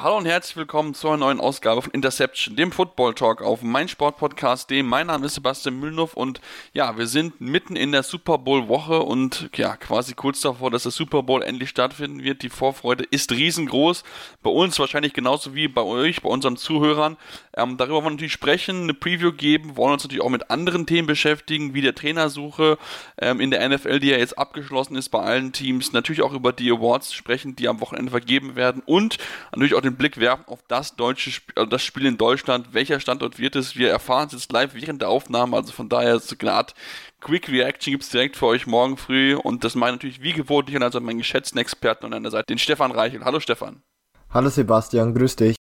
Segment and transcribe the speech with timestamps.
[0.00, 4.84] Hallo und herzlich willkommen zu einer neuen Ausgabe von Interception, dem Football Talk auf meinsportpodcast.de.
[4.84, 6.40] Mein Name ist Sebastian Müllnow und
[6.72, 10.84] ja, wir sind mitten in der Super Bowl Woche und ja, quasi kurz davor, dass
[10.84, 12.44] der Super Bowl endlich stattfinden wird.
[12.44, 14.04] Die Vorfreude ist riesengroß.
[14.40, 17.16] Bei uns wahrscheinlich genauso wie bei euch, bei unseren Zuhörern.
[17.56, 20.86] Ähm, darüber wollen wir natürlich sprechen, eine Preview geben, wollen uns natürlich auch mit anderen
[20.86, 22.78] Themen beschäftigen, wie der Trainersuche
[23.20, 25.92] ähm, in der NFL, die ja jetzt abgeschlossen ist bei allen Teams.
[25.92, 29.18] Natürlich auch über die Awards sprechen, die am Wochenende vergeben werden und
[29.50, 32.72] natürlich auch den Blick werfen auf das deutsche Spiel, also das Spiel in Deutschland.
[32.72, 33.76] Welcher Standort wird es?
[33.76, 36.74] Wir erfahren es jetzt live während der Aufnahme, also von daher so eine Art
[37.20, 40.68] Quick Reaction gibt es direkt für euch morgen früh und das meine natürlich wie gewohnt
[40.68, 43.24] nicht also meinen geschätzten Experten an einer Seite, den Stefan Reichel.
[43.24, 43.82] Hallo Stefan.
[44.30, 45.56] Hallo Sebastian, grüß dich.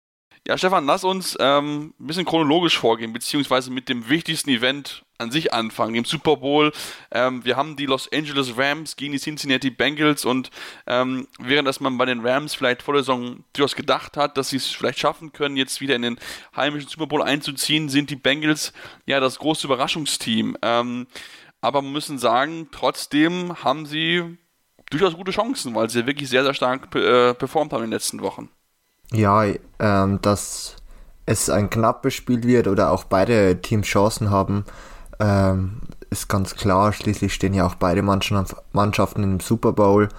[0.48, 5.31] Ja, Stefan, lass uns ähm, ein bisschen chronologisch vorgehen, beziehungsweise mit dem wichtigsten Event an
[5.31, 6.71] sich anfangen, dem Super Bowl.
[7.09, 10.51] Ähm, wir haben die Los Angeles Rams gegen die Cincinnati Bengals und
[10.85, 14.49] ähm, während dass man bei den Rams vielleicht vor der Saison durchaus gedacht hat, dass
[14.49, 16.20] sie es vielleicht schaffen können, jetzt wieder in den
[16.55, 18.71] heimischen Super Bowl einzuziehen, sind die Bengals
[19.07, 20.57] ja das große Überraschungsteam.
[20.62, 21.07] Ähm,
[21.60, 24.38] aber wir müssen sagen, trotzdem haben sie
[24.91, 28.21] durchaus gute Chancen, weil sie wirklich sehr, sehr stark äh, performt haben in den letzten
[28.21, 28.51] Wochen.
[29.11, 29.45] Ja,
[29.79, 30.75] ähm, dass
[31.25, 34.65] es ein knappes Spiel wird oder auch beide Teams Chancen haben,
[35.20, 36.93] ähm, ist ganz klar.
[36.93, 40.09] Schließlich stehen ja auch beide Mannschaften im Super Bowl.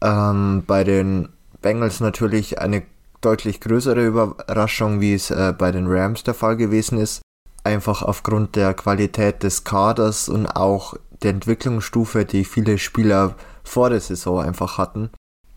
[0.00, 1.28] Ähm, bei den
[1.62, 2.82] Bengals natürlich eine
[3.20, 7.22] deutlich größere Überraschung, wie es äh, bei den Rams der Fall gewesen ist.
[7.64, 14.00] Einfach aufgrund der Qualität des Kaders und auch der Entwicklungsstufe, die viele Spieler vor der
[14.00, 15.10] Saison einfach hatten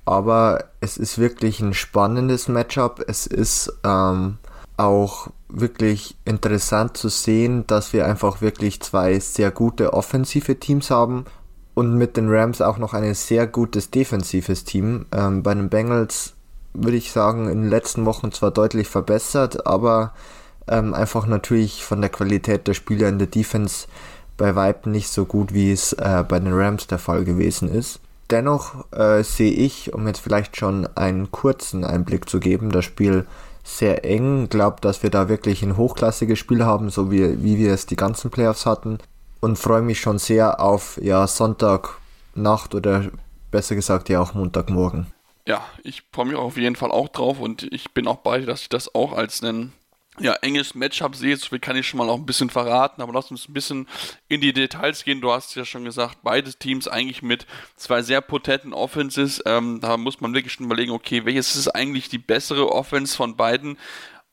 [0.05, 3.03] aber es ist wirklich ein spannendes Matchup.
[3.07, 4.37] Es ist ähm,
[4.77, 11.25] auch wirklich interessant zu sehen, dass wir einfach wirklich zwei sehr gute offensive Teams haben
[11.73, 15.05] und mit den Rams auch noch ein sehr gutes defensives Team.
[15.11, 16.33] Ähm, bei den Bengals
[16.73, 20.13] würde ich sagen, in den letzten Wochen zwar deutlich verbessert, aber
[20.67, 23.87] ähm, einfach natürlich von der Qualität der Spieler in der Defense
[24.37, 27.99] bei Weitem nicht so gut, wie es äh, bei den Rams der Fall gewesen ist.
[28.31, 33.27] Dennoch äh, sehe ich, um jetzt vielleicht schon einen kurzen Einblick zu geben, das Spiel
[33.63, 34.47] sehr eng.
[34.49, 37.97] Glaube, dass wir da wirklich ein hochklassiges Spiel haben, so wie, wie wir es die
[37.97, 38.99] ganzen Playoffs hatten.
[39.41, 43.05] Und freue mich schon sehr auf ja, Sonntagnacht oder
[43.49, 45.07] besser gesagt ja auch Montagmorgen.
[45.47, 48.45] Ja, ich freue mich auf jeden Fall auch drauf und ich bin auch bei dir,
[48.45, 49.73] dass ich das auch als einen
[50.19, 53.13] ja, enges Matchup sehe, so viel kann ich schon mal auch ein bisschen verraten, aber
[53.13, 53.87] lass uns ein bisschen
[54.27, 55.21] in die Details gehen.
[55.21, 57.45] Du hast ja schon gesagt, beide Teams eigentlich mit
[57.77, 59.41] zwei sehr potenten Offenses.
[59.45, 63.37] Ähm, da muss man wirklich schon überlegen, okay, welches ist eigentlich die bessere Offense von
[63.37, 63.77] beiden?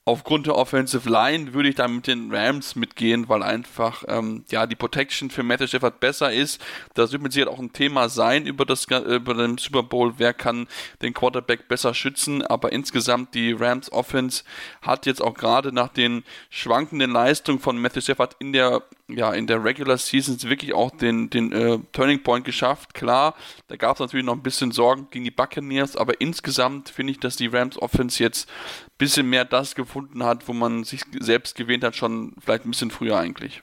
[0.09, 4.65] Aufgrund der Offensive Line würde ich da mit den Rams mitgehen, weil einfach ähm, ja
[4.65, 6.59] die Protection für Matthew Stafford besser ist.
[6.95, 10.15] Das wird mit Sicherheit auch ein Thema sein über das über den Super Bowl.
[10.17, 10.67] Wer kann
[11.03, 12.41] den Quarterback besser schützen?
[12.41, 14.45] Aber insgesamt die Rams Offense
[14.81, 19.47] hat jetzt auch gerade nach den schwankenden Leistungen von Matthew Stafford in der ja, in
[19.47, 22.93] der Regular Season wirklich auch den, den äh, Turning Point geschafft.
[22.93, 23.35] Klar,
[23.67, 27.19] da gab es natürlich noch ein bisschen Sorgen gegen die Buccaneers, aber insgesamt finde ich,
[27.19, 31.55] dass die Rams Offense jetzt ein bisschen mehr das gefunden hat, wo man sich selbst
[31.55, 33.61] gewähnt hat, schon vielleicht ein bisschen früher eigentlich.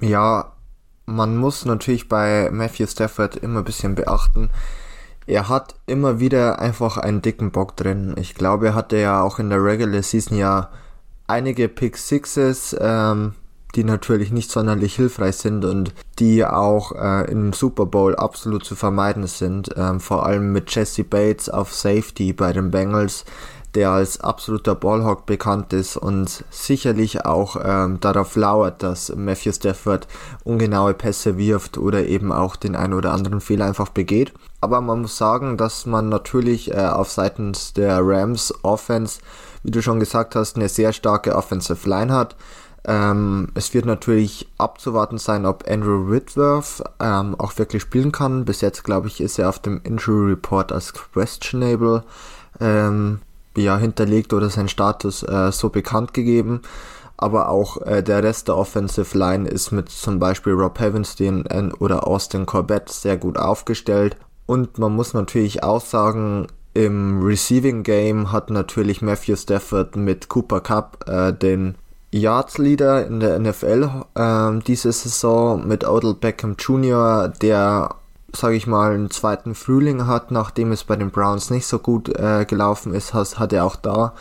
[0.00, 0.52] Ja,
[1.06, 4.50] man muss natürlich bei Matthew Stafford immer ein bisschen beachten.
[5.26, 8.14] Er hat immer wieder einfach einen dicken Bock drin.
[8.18, 10.70] Ich glaube, er hatte ja auch in der Regular Season ja
[11.26, 13.34] einige Pick Sixes, ähm,
[13.74, 18.76] die natürlich nicht sonderlich hilfreich sind und die auch äh, im Super Bowl absolut zu
[18.76, 19.70] vermeiden sind.
[19.76, 23.24] Ähm, vor allem mit Jesse Bates auf Safety bei den Bengals,
[23.74, 30.06] der als absoluter Ballhawk bekannt ist und sicherlich auch ähm, darauf lauert, dass Matthew Stafford
[30.44, 34.32] ungenaue Pässe wirft oder eben auch den einen oder anderen Fehler einfach begeht.
[34.60, 39.20] Aber man muss sagen, dass man natürlich äh, auf seitens der Rams Offense,
[39.64, 42.36] wie du schon gesagt hast, eine sehr starke Offensive Line hat
[42.86, 48.44] ähm, es wird natürlich abzuwarten sein, ob Andrew Whitworth ähm, auch wirklich spielen kann.
[48.44, 52.04] Bis jetzt, glaube ich, ist er auf dem Injury Report als questionable
[52.60, 53.20] ähm,
[53.56, 56.60] ja, hinterlegt oder sein Status äh, so bekannt gegeben.
[57.16, 61.70] Aber auch äh, der Rest der Offensive Line ist mit zum Beispiel Rob Heavenstein äh,
[61.78, 64.16] oder Austin Corbett sehr gut aufgestellt.
[64.46, 70.60] Und man muss natürlich auch sagen, im Receiving Game hat natürlich Matthew Stafford mit Cooper
[70.60, 71.76] Cup äh, den
[72.14, 77.96] Yards Leader in der NFL ähm, diese Saison mit Odell Beckham Jr., der,
[78.32, 82.16] sage ich mal, einen zweiten Frühling hat, nachdem es bei den Browns nicht so gut
[82.16, 84.14] äh, gelaufen ist, hat, hat er auch da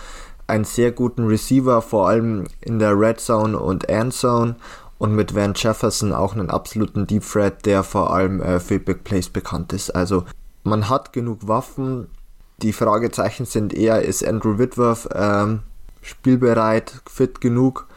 [0.48, 4.56] einen sehr guten Receiver, vor allem in der Red Zone und End Zone.
[4.98, 9.04] und mit Van Jefferson auch einen absoluten Deep Threat, der vor allem äh, für Big
[9.04, 9.92] Plays bekannt ist.
[9.92, 10.24] Also
[10.64, 12.08] man hat genug Waffen.
[12.64, 15.60] Die Fragezeichen sind eher, ist Andrew Whitworth ähm,
[16.04, 17.88] spielbereit, fit genug?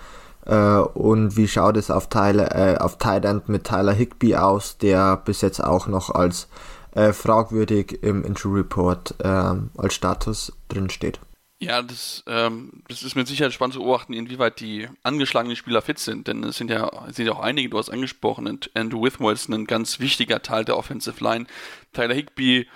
[0.44, 4.78] Äh, und wie schaut es auf, Tyler, äh, auf Tight End mit Tyler Higby aus,
[4.78, 6.48] der bis jetzt auch noch als
[6.92, 11.20] äh, fragwürdig im Injury Report ähm, als Status drin steht?
[11.58, 15.98] Ja, das, ähm, das ist mit Sicherheit spannend zu beobachten, inwieweit die angeschlagenen Spieler fit
[15.98, 19.02] sind, denn es sind ja, es sind ja auch einige, du hast angesprochen, und Andrew
[19.02, 21.46] Withmore ist ein ganz wichtiger Teil der Offensive Line.
[21.94, 22.68] Tyler Higby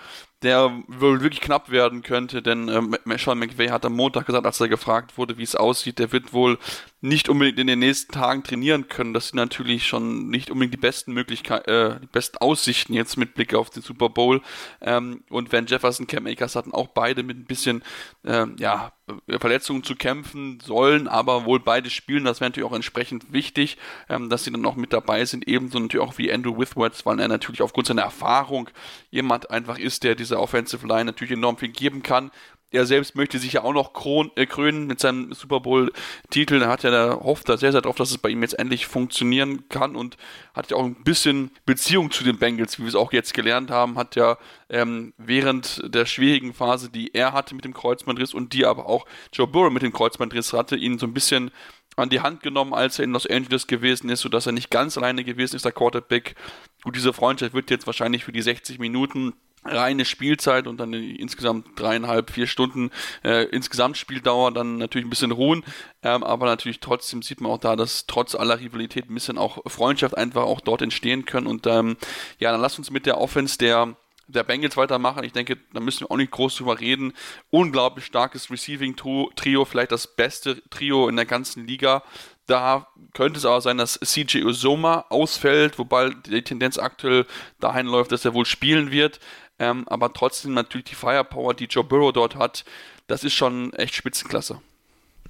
[0.42, 4.60] der wohl wirklich knapp werden könnte, denn ähm, Sean McVay hat am Montag gesagt, als
[4.60, 6.58] er gefragt wurde, wie es aussieht, der wird wohl
[7.02, 9.14] nicht unbedingt in den nächsten Tagen trainieren können.
[9.14, 13.34] Das sind natürlich schon nicht unbedingt die besten Möglichkeiten, äh, die besten Aussichten jetzt mit
[13.34, 14.42] Blick auf den Super Bowl.
[14.82, 17.82] Ähm, und Van Jefferson, Cam Akers hatten auch beide mit ein bisschen,
[18.24, 18.92] äh, ja,
[19.28, 22.24] Verletzungen zu kämpfen sollen, aber wohl beide spielen.
[22.24, 25.48] Das wäre natürlich auch entsprechend wichtig, ähm, dass sie dann auch mit dabei sind.
[25.48, 28.68] Ebenso natürlich auch wie Andrew Withworth, weil er natürlich aufgrund seiner Erfahrung
[29.10, 32.30] jemand einfach ist, der dieser Offensive Line natürlich enorm viel geben kann
[32.72, 36.62] er selbst möchte sich ja auch noch kron, äh, krönen mit seinem Super Bowl-Titel.
[36.62, 38.86] Er hat ja, da hofft da sehr, sehr drauf, dass es bei ihm jetzt endlich
[38.86, 40.16] funktionieren kann und
[40.54, 43.70] hat ja auch ein bisschen Beziehung zu den Bengals, wie wir es auch jetzt gelernt
[43.70, 44.38] haben, hat ja
[44.68, 49.04] ähm, während der schwierigen Phase, die er hatte mit dem Kreuzbandriss und die aber auch
[49.32, 51.50] Joe Burrow mit dem Kreuzbandriss hatte, ihn so ein bisschen
[51.96, 54.96] an die Hand genommen, als er in Los Angeles gewesen ist, sodass er nicht ganz
[54.96, 56.36] alleine gewesen ist, der Quarterback.
[56.82, 59.34] Gut, diese Freundschaft wird jetzt wahrscheinlich für die 60 Minuten
[59.64, 62.90] reine Spielzeit und dann insgesamt dreieinhalb, vier Stunden
[63.22, 65.64] äh, insgesamt Spieldauer dann natürlich ein bisschen ruhen.
[66.02, 69.58] Ähm, aber natürlich trotzdem sieht man auch da, dass trotz aller Rivalität ein bisschen auch
[69.66, 71.46] Freundschaft einfach auch dort entstehen können.
[71.46, 71.96] Und ähm,
[72.38, 73.96] ja, dann lasst uns mit der Offense der
[74.32, 75.24] der Bengals weitermachen.
[75.24, 77.12] Ich denke, da müssen wir auch nicht groß drüber reden.
[77.50, 82.02] Unglaublich starkes Receiving-Trio, vielleicht das beste Trio in der ganzen Liga.
[82.46, 87.26] Da könnte es aber sein, dass CJ Uzoma ausfällt, wobei die Tendenz aktuell
[87.60, 89.20] dahin läuft, dass er wohl spielen wird.
[89.60, 92.64] Ähm, aber trotzdem natürlich die Firepower, die Joe Burrow dort hat,
[93.06, 94.58] das ist schon echt Spitzenklasse.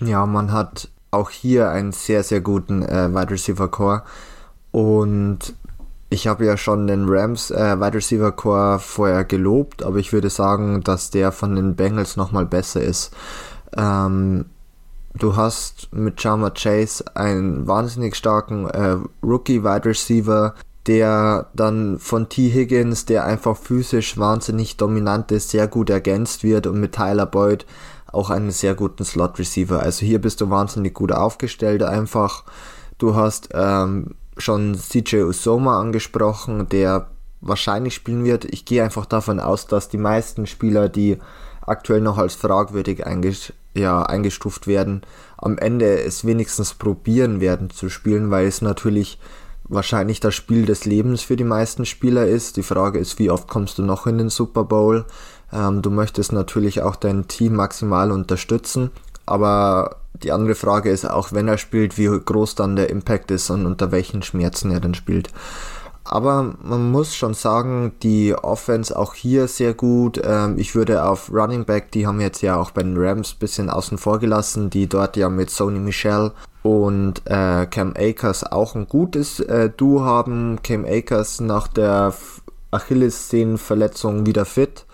[0.00, 4.04] Ja, man hat auch hier einen sehr, sehr guten äh, Wide Receiver Core.
[4.70, 5.54] Und
[6.10, 10.30] ich habe ja schon den Rams äh, Wide Receiver Core vorher gelobt, aber ich würde
[10.30, 13.12] sagen, dass der von den Bengals nochmal besser ist.
[13.76, 14.46] Ähm,
[15.14, 20.54] du hast mit Jama Chase einen wahnsinnig starken äh, Rookie Wide Receiver,
[20.90, 22.50] der dann von T.
[22.50, 27.64] Higgins, der einfach physisch wahnsinnig dominant ist, sehr gut ergänzt wird und mit Tyler Boyd
[28.10, 29.80] auch einen sehr guten Slot Receiver.
[29.80, 32.42] Also hier bist du wahnsinnig gut aufgestellt einfach.
[32.98, 37.06] Du hast ähm, schon CJ Usoma angesprochen, der
[37.40, 38.44] wahrscheinlich spielen wird.
[38.46, 41.18] Ich gehe einfach davon aus, dass die meisten Spieler, die
[41.64, 45.02] aktuell noch als fragwürdig eingesch ja, eingestuft werden,
[45.36, 49.20] am Ende es wenigstens probieren werden zu spielen, weil es natürlich
[49.70, 52.56] wahrscheinlich das Spiel des Lebens für die meisten Spieler ist.
[52.56, 55.06] Die Frage ist, wie oft kommst du noch in den Super Bowl?
[55.52, 58.90] Ähm, du möchtest natürlich auch dein Team maximal unterstützen,
[59.26, 63.48] aber die andere Frage ist auch, wenn er spielt, wie groß dann der Impact ist
[63.50, 65.30] und unter welchen Schmerzen er dann spielt.
[66.04, 70.20] Aber man muss schon sagen, die Offense auch hier sehr gut.
[70.24, 73.70] Ähm, ich würde auf Running Back, die haben jetzt ja auch bei den Rams bisschen
[73.70, 76.32] außen vor gelassen, die dort ja mit Sony Michel
[76.62, 80.60] und äh, Cam Akers auch ein gutes äh, Duo haben.
[80.62, 82.14] Cam Akers nach der
[82.70, 84.86] Achillessehnenverletzung wieder fit,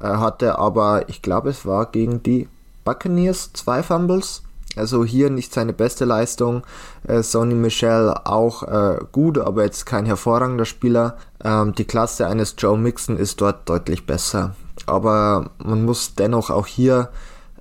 [0.00, 2.48] äh, hatte aber, ich glaube, es war gegen die
[2.84, 4.42] Buccaneers zwei Fumbles.
[4.74, 6.62] Also hier nicht seine beste Leistung.
[7.06, 11.16] Äh, Sonny Michel auch äh, gut, aber jetzt kein hervorragender Spieler.
[11.44, 14.54] Ähm, die Klasse eines Joe Mixon ist dort deutlich besser.
[14.86, 17.10] Aber man muss dennoch auch hier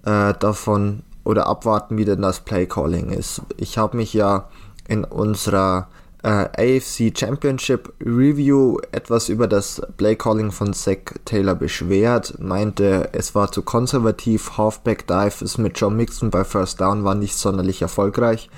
[0.06, 3.42] äh, davon oder abwarten, wie denn das Play Calling ist.
[3.58, 4.50] Ich habe mich ja
[4.88, 5.88] in unserer
[6.24, 13.34] äh, AFC Championship Review etwas über das Play Calling von Zach Taylor beschwert, meinte, es
[13.36, 17.82] war zu konservativ, Halfback Dive ist mit John Mixon bei First Down war nicht sonderlich
[17.82, 18.50] erfolgreich.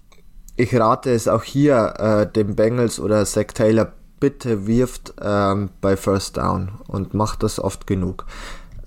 [0.56, 5.98] Ich rate es auch hier äh, dem Bengals oder Zach Taylor, bitte wirft ähm, bei
[5.98, 8.26] First Down und macht das oft genug.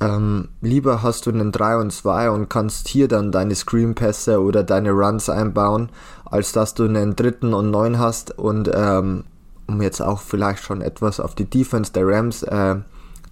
[0.01, 4.63] Ähm, lieber hast du einen 3 und 2 und kannst hier dann deine Screenpässe oder
[4.63, 5.89] deine Runs einbauen,
[6.25, 8.39] als dass du einen dritten und 9 hast.
[8.39, 9.25] Und ähm,
[9.67, 12.77] um jetzt auch vielleicht schon etwas auf die Defense der Rams äh,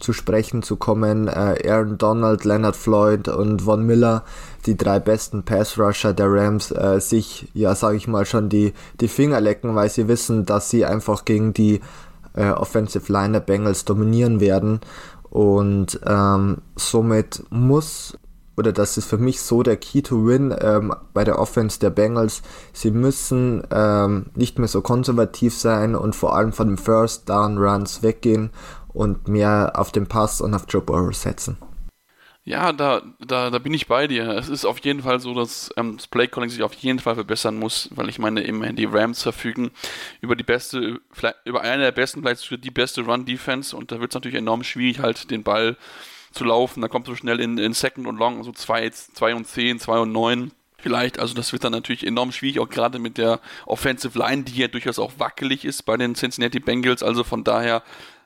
[0.01, 4.25] zu sprechen zu kommen, äh, Aaron Donald, Leonard Floyd und Von Miller,
[4.67, 9.09] die drei besten Pass-Rusher der Rams, äh, sich, ja sage ich mal, schon die, die
[9.09, 11.81] Finger lecken, weil sie wissen, dass sie einfach gegen die
[12.35, 14.81] äh, Offensive Line der Bengals dominieren werden
[15.35, 18.17] und ähm, somit muss
[18.57, 21.91] oder das ist für mich so der Key to Win ähm, bei der Offense der
[21.91, 22.43] Bengals.
[22.73, 27.59] Sie müssen ähm, nicht mehr so konservativ sein und vor allem von den First Down
[27.59, 28.51] Runs weggehen
[28.93, 31.57] und mehr auf den Pass und auf Joe Burrow setzen.
[32.47, 34.29] Ja, da, da, da bin ich bei dir.
[34.29, 37.59] Es ist auf jeden Fall so, dass ähm, das Playcalling sich auf jeden Fall verbessern
[37.59, 39.71] muss, weil ich meine, immerhin die Rams verfügen
[40.21, 41.01] über die beste,
[41.47, 44.63] über eine der besten, vielleicht für die beste Run-Defense und da wird es natürlich enorm
[44.63, 45.79] schwierig, halt den Ball
[46.33, 46.83] zu laufen.
[46.83, 50.01] Da kommt so schnell in, in Second und Long, so 2 zwei, und 10, 2
[50.01, 51.19] und 9 vielleicht.
[51.19, 54.69] Also das wird dann natürlich enorm schwierig, auch gerade mit der Offensive Line, die ja
[54.69, 57.03] durchaus auch wackelig ist bei den Cincinnati Bengals.
[57.03, 57.83] Also von daher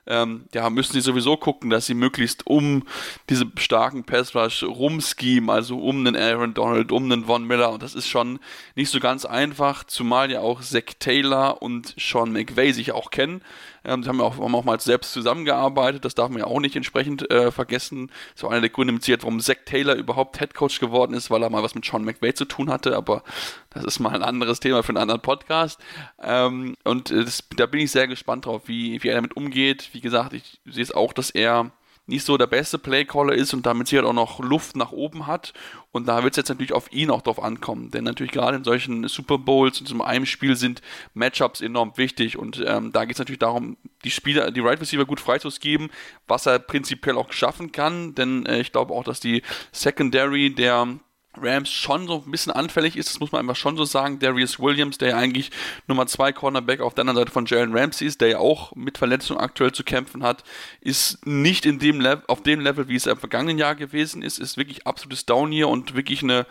[0.09, 2.83] ähm, ja, müssen sie sowieso gucken, dass sie möglichst um
[3.29, 7.71] diese starken Pass Rush rumschemen, also um einen Aaron Donald, um einen Von Miller.
[7.71, 8.39] Und das ist schon
[8.75, 13.41] nicht so ganz einfach, zumal ja auch Zach Taylor und Sean McVay sich auch kennen.
[13.83, 16.75] Ähm, sie haben auch, haben auch mal selbst zusammengearbeitet, das darf man ja auch nicht
[16.75, 18.11] entsprechend äh, vergessen.
[18.33, 21.49] Das war einer der Gründe, warum Zach Taylor überhaupt Head Coach geworden ist, weil er
[21.49, 23.23] mal was mit Sean McVay zu tun hatte, aber
[23.69, 25.79] das ist mal ein anderes Thema für einen anderen Podcast.
[26.21, 29.89] Ähm, und äh, das, da bin ich sehr gespannt drauf, wie, wie er damit umgeht.
[29.93, 31.71] Wie gesagt, ich sehe es auch, dass er
[32.09, 35.53] nicht so der beste Playcaller ist und damit sicher auch noch Luft nach oben hat.
[35.91, 37.91] Und da wird es jetzt natürlich auf ihn auch drauf ankommen.
[37.91, 40.81] Denn natürlich gerade in solchen Super Bowls und so einem Spiel sind
[41.13, 42.37] Matchups enorm wichtig.
[42.37, 45.89] Und ähm, da geht es natürlich darum, die Spieler, die Right Receiver gut freizugeben,
[46.27, 48.15] was er prinzipiell auch schaffen kann.
[48.15, 50.99] Denn äh, ich glaube auch, dass die Secondary der
[51.41, 54.19] Rams schon so ein bisschen anfällig ist, das muss man einfach schon so sagen.
[54.19, 55.51] Darius Williams, der ja eigentlich
[55.87, 58.97] Nummer 2 Cornerback auf der anderen Seite von Jalen Ramsey ist, der ja auch mit
[58.97, 60.43] Verletzungen aktuell zu kämpfen hat,
[60.81, 64.39] ist nicht in dem Level, auf dem Level, wie es im vergangenen Jahr gewesen ist,
[64.39, 66.45] ist wirklich absolutes Down hier und wirklich eine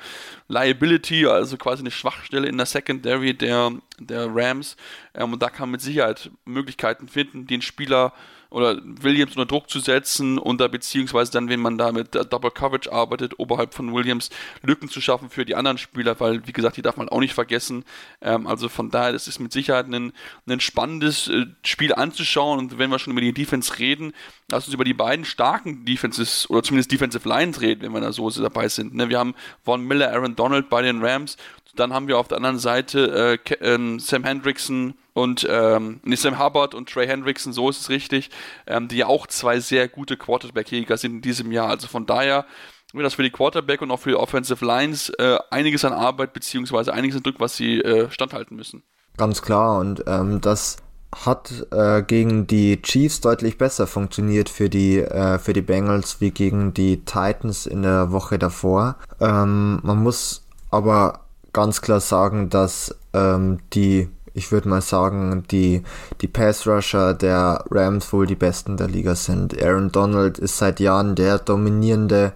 [0.48, 4.76] Liability, also quasi eine Schwachstelle in der Secondary der, der Rams.
[5.14, 8.12] Ähm, und da kann man mit Sicherheit Möglichkeiten finden, den Spieler
[8.50, 12.50] oder Williams unter Druck zu setzen und da beziehungsweise dann, wenn man da mit Double
[12.50, 14.30] Coverage arbeitet, oberhalb von Williams
[14.62, 17.34] Lücken zu schaffen für die anderen Spieler, weil, wie gesagt, die darf man auch nicht
[17.34, 17.84] vergessen.
[18.22, 20.12] Ähm, also von daher, das ist mit Sicherheit ein,
[20.48, 24.12] ein spannendes äh, Spiel anzuschauen und wenn wir schon über die Defense reden,
[24.50, 28.12] lass uns über die beiden starken Defenses oder zumindest Defensive Lines reden, wenn wir da
[28.12, 28.94] so dabei sind.
[28.94, 29.10] Ne?
[29.10, 31.36] Wir haben Von Miller, Aaron Donald bei den Rams,
[31.76, 36.74] dann haben wir auf der anderen Seite äh, äh, Sam Hendrickson und ähm, Sam Hubbard
[36.74, 38.30] und Trey Hendrickson, so ist es richtig,
[38.66, 41.68] ähm, die ja auch zwei sehr gute Quarterback-Jäger sind in diesem Jahr.
[41.68, 42.46] Also von daher
[42.92, 46.32] wird das für die Quarterback und auch für die Offensive Lines äh, einiges an Arbeit
[46.32, 48.84] beziehungsweise einiges an Druck, was sie äh, standhalten müssen.
[49.16, 50.76] Ganz klar und ähm, das
[51.12, 56.30] hat äh, gegen die Chiefs deutlich besser funktioniert für die äh, für die Bengals wie
[56.30, 58.96] gegen die Titans in der Woche davor.
[59.18, 61.20] Ähm, man muss aber
[61.52, 65.82] ganz klar sagen, dass ähm, die ich würde mal sagen, die,
[66.20, 69.60] die Pass-Rusher der Rams wohl die besten der Liga sind.
[69.62, 72.32] Aaron Donald ist seit Jahren der dominierende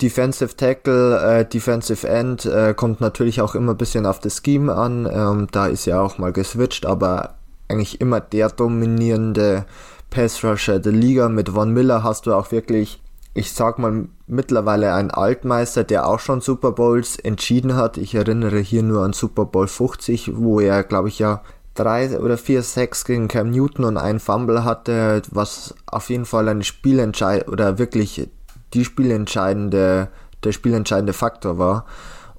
[0.00, 4.74] Defensive Tackle, äh, Defensive End, äh, kommt natürlich auch immer ein bisschen auf das Scheme
[4.74, 5.08] an.
[5.10, 7.34] Ähm, da ist ja auch mal geswitcht, aber
[7.68, 9.64] eigentlich immer der dominierende
[10.10, 11.28] Pass-Rusher der Liga.
[11.28, 13.02] Mit Von Miller hast du auch wirklich
[13.34, 17.96] ich sag mal, mittlerweile ein Altmeister, der auch schon Super Bowls entschieden hat.
[17.96, 21.42] Ich erinnere hier nur an Super Bowl 50, wo er, glaube ich, ja
[21.74, 26.48] drei oder vier Sacks gegen Cam Newton und ein Fumble hatte, was auf jeden Fall
[26.48, 28.28] ein Spielentscheid oder wirklich
[28.74, 30.08] die spielentscheidende,
[30.44, 31.86] der spielentscheidende Faktor war.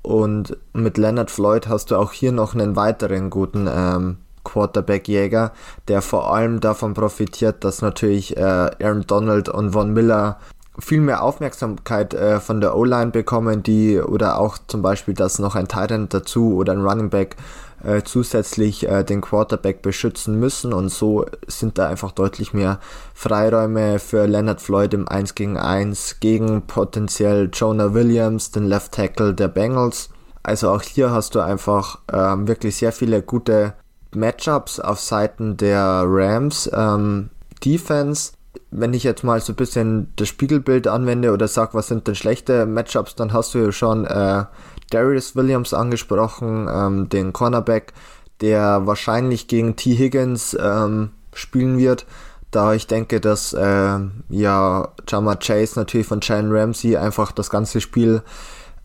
[0.01, 5.53] Und mit Leonard Floyd hast du auch hier noch einen weiteren guten ähm, Quarterback-Jäger,
[5.87, 10.39] der vor allem davon profitiert, dass natürlich äh, Aaron Donald und Von Miller
[10.79, 15.55] viel mehr Aufmerksamkeit äh, von der O-Line bekommen, die oder auch zum Beispiel, dass noch
[15.55, 17.35] ein Titan dazu oder ein Running Back
[17.83, 22.79] äh, zusätzlich äh, den Quarterback beschützen müssen und so sind da einfach deutlich mehr
[23.13, 29.33] Freiräume für Leonard Floyd im 1 gegen 1 gegen potenziell Jonah Williams, den Left Tackle
[29.33, 30.09] der Bengals.
[30.41, 33.73] Also auch hier hast du einfach ähm, wirklich sehr viele gute
[34.15, 36.69] Matchups auf Seiten der Rams.
[36.73, 37.29] Ähm,
[37.63, 38.33] Defense
[38.71, 42.15] wenn ich jetzt mal so ein bisschen das Spiegelbild anwende oder sag, was sind denn
[42.15, 44.45] schlechte Matchups, dann hast du ja schon äh,
[44.89, 47.93] Darius Williams angesprochen, ähm, den Cornerback,
[48.41, 49.95] der wahrscheinlich gegen T.
[49.95, 52.05] Higgins ähm, spielen wird,
[52.51, 57.81] da ich denke, dass äh, ja Jama Chase natürlich von Jalen Ramsey einfach das ganze
[57.81, 58.21] Spiel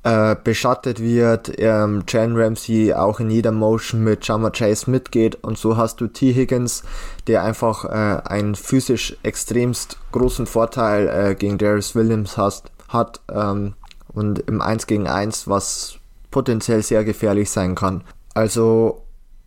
[0.08, 5.58] äh, beschattet wird, ähm, Jan Ramsey auch in jeder Motion mit Jama Chase mitgeht und
[5.58, 6.32] so hast du T.
[6.32, 6.82] Higgins,
[7.26, 13.74] der einfach äh, einen physisch extremst großen Vorteil äh, gegen Darius Williams hast, hat ähm,
[14.10, 15.98] und im 1 gegen 1, was
[16.30, 18.02] potenziell sehr gefährlich sein kann.
[18.32, 19.02] Also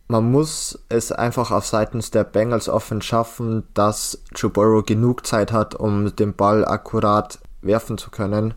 [0.06, 5.50] man muss es einfach auf seitens der Bengals offen schaffen, dass Joe Burrow genug Zeit
[5.50, 8.54] hat, um den Ball akkurat werfen zu können.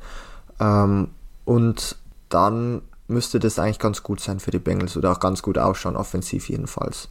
[0.60, 1.10] Ähm,
[1.46, 1.96] Und
[2.30, 5.96] dann müsste das eigentlich ganz gut sein für die Bengals oder auch ganz gut ausschauen,
[5.96, 7.10] offensiv jedenfalls.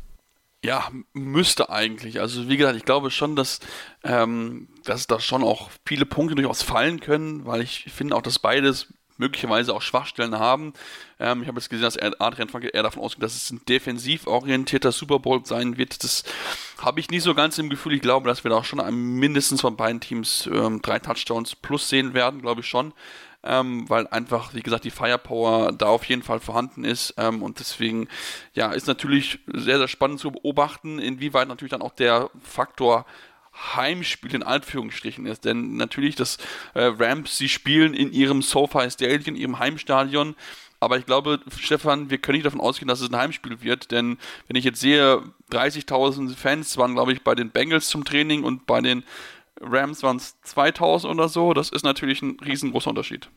[0.65, 2.21] Ja, müsste eigentlich.
[2.21, 3.61] Also wie gesagt, ich glaube schon, dass,
[4.03, 8.39] ähm, dass da schon auch viele Punkte durchaus fallen können, weil ich finde auch, dass
[8.39, 10.73] beides möglicherweise auch Schwachstellen haben.
[11.21, 14.27] Ähm, ich habe jetzt gesehen, dass Adrian Franke eher davon ausgeht, dass es ein defensiv
[14.27, 16.03] orientierter Super Bowl sein wird.
[16.03, 16.25] Das
[16.79, 17.93] habe ich nicht so ganz im Gefühl.
[17.93, 18.81] Ich glaube, dass wir da auch schon
[19.19, 22.95] mindestens von beiden Teams ähm, drei Touchdowns plus sehen werden, glaube ich schon
[23.45, 27.15] ähm, weil einfach, wie gesagt, die Firepower da auf jeden Fall vorhanden ist.
[27.17, 28.09] Ähm, und deswegen,
[28.55, 33.07] ja, ist natürlich sehr, sehr spannend zu beobachten, inwieweit natürlich dann auch der Faktor
[33.77, 35.45] Heimspiel in Anführungsstrichen ist.
[35.45, 36.39] Denn natürlich, das
[36.75, 40.35] äh, Rams, sie spielen in ihrem SoFi Stadion, ihrem Heimstadion.
[40.81, 44.19] Aber ich glaube, Stefan, wir können nicht davon ausgehen, dass es ein Heimspiel wird, denn
[44.49, 48.67] wenn ich jetzt sehe, 30.000 Fans waren, glaube ich, bei den Bengals zum Training und
[48.67, 49.03] bei den
[49.71, 51.53] Rams waren es 2000 oder so.
[51.55, 53.31] Das ist natürlich ein riesengroßer Unterschied.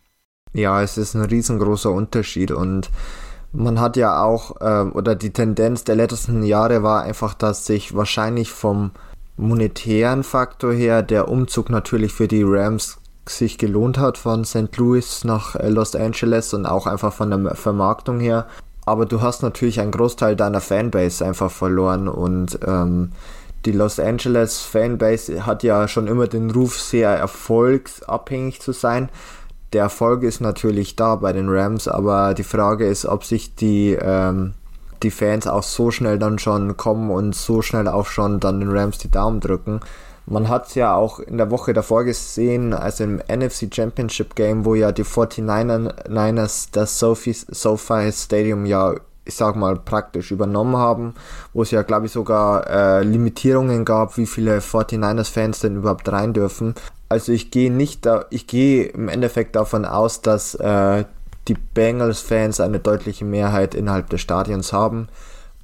[0.54, 2.90] Ja, es ist ein riesengroßer Unterschied und
[3.54, 7.96] man hat ja auch, äh, oder die Tendenz der letzten Jahre war einfach, dass sich
[7.96, 8.92] wahrscheinlich vom
[9.38, 12.98] monetären Faktor her der Umzug natürlich für die Rams
[13.30, 14.76] sich gelohnt hat von St.
[14.78, 18.48] Louis nach äh, Los Angeles und auch einfach von der Vermarktung her.
[18.86, 23.12] Aber du hast natürlich einen Großteil deiner Fanbase einfach verloren und ähm,
[23.68, 29.10] die Los Angeles Fanbase hat ja schon immer den Ruf, sehr erfolgsabhängig zu sein.
[29.74, 33.92] Der Erfolg ist natürlich da bei den Rams, aber die Frage ist, ob sich die,
[34.02, 34.54] ähm,
[35.04, 38.72] die Fans auch so schnell dann schon kommen und so schnell auch schon dann den
[38.72, 39.82] Rams die Daumen drücken.
[40.26, 44.64] Man hat es ja auch in der Woche davor gesehen, also im NFC Championship Game,
[44.64, 48.96] wo ja die 49ers das SoFi Stadium ja
[49.28, 51.14] ich sag mal, praktisch übernommen haben,
[51.54, 56.34] wo es ja, glaube ich, sogar äh, Limitierungen gab, wie viele 49ers-Fans denn überhaupt rein
[56.34, 56.76] dürfen.
[57.10, 61.06] Also ich gehe nicht da, ich gehe im Endeffekt davon aus, dass äh,
[61.48, 65.08] die Bengals-Fans eine deutliche Mehrheit innerhalb des Stadions haben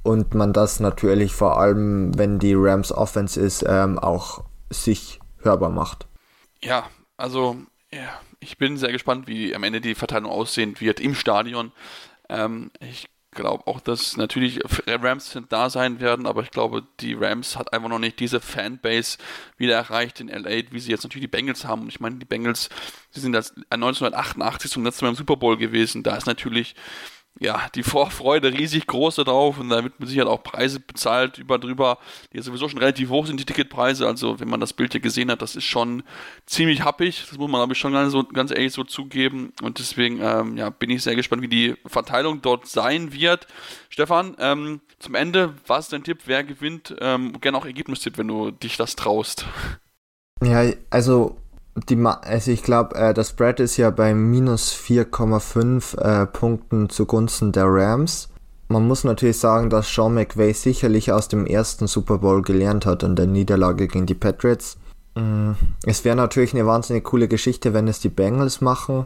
[0.03, 5.69] und man das natürlich vor allem, wenn die Rams Offense ist, ähm, auch sich hörbar
[5.69, 6.07] macht.
[6.61, 7.57] Ja, also
[7.91, 11.71] ja, ich bin sehr gespannt, wie am Ende die Verteilung aussehen wird im Stadion.
[12.29, 17.57] Ähm, ich glaube auch, dass natürlich Rams da sein werden, aber ich glaube, die Rams
[17.57, 19.17] hat einfach noch nicht diese Fanbase
[19.57, 21.83] wieder erreicht in LA, wie sie jetzt natürlich die Bengals haben.
[21.83, 22.69] Und ich meine, die Bengals,
[23.11, 26.03] sie sind das 1988 zum letzten Mal im Super Bowl gewesen.
[26.03, 26.75] Da ist natürlich
[27.43, 31.59] ja, die Vorfreude riesig groß darauf und da wird mit Sicherheit auch Preise bezahlt über
[31.59, 31.97] drüber,
[32.31, 34.07] die sowieso schon relativ hoch sind, die Ticketpreise.
[34.07, 36.03] Also, wenn man das Bild hier gesehen hat, das ist schon
[36.45, 37.25] ziemlich happig.
[37.29, 39.51] Das muss man, glaube ich, schon ganz, ganz ehrlich so zugeben.
[39.61, 43.45] Und deswegen, ähm, ja, bin ich sehr gespannt, wie die Verteilung dort sein wird.
[43.89, 46.19] Stefan, ähm, zum Ende, was ist dein Tipp?
[46.25, 46.95] Wer gewinnt?
[47.01, 49.45] Ähm, gerne auch Ergebnistipp, wenn du dich das traust.
[50.41, 51.37] Ja, also
[51.75, 57.51] die, also ich glaube, äh, das Spread ist ja bei minus 4,5 äh, Punkten zugunsten
[57.51, 58.29] der Rams.
[58.67, 63.03] Man muss natürlich sagen, dass Sean McVay sicherlich aus dem ersten Super Bowl gelernt hat
[63.03, 64.77] und der Niederlage gegen die Patriots.
[65.15, 65.51] Mm,
[65.85, 69.05] es wäre natürlich eine wahnsinnig coole Geschichte, wenn es die Bengals machen.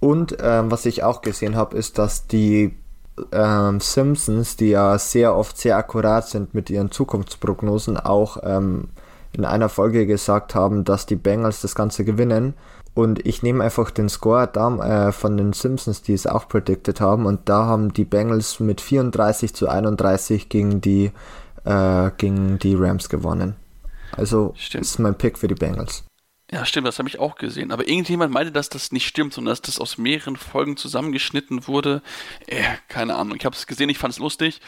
[0.00, 2.76] Und äh, was ich auch gesehen habe, ist, dass die
[3.32, 8.88] ähm, Simpsons, die ja sehr oft sehr akkurat sind mit ihren Zukunftsprognosen, auch ähm,
[9.36, 12.54] in einer Folge gesagt haben, dass die Bengals das Ganze gewinnen.
[12.94, 17.00] Und ich nehme einfach den Score da, äh, von den Simpsons, die es auch predicted
[17.00, 17.26] haben.
[17.26, 21.10] Und da haben die Bengals mit 34 zu 31 gegen die,
[21.64, 23.56] äh, gegen die Rams gewonnen.
[24.12, 24.84] Also stimmt.
[24.84, 26.04] ist mein Pick für die Bengals.
[26.52, 27.72] Ja, stimmt, das habe ich auch gesehen.
[27.72, 32.00] Aber irgendjemand meinte, dass das nicht stimmt, sondern dass das aus mehreren Folgen zusammengeschnitten wurde.
[32.46, 33.36] Äh, keine Ahnung.
[33.36, 34.60] Ich habe es gesehen, ich fand es lustig.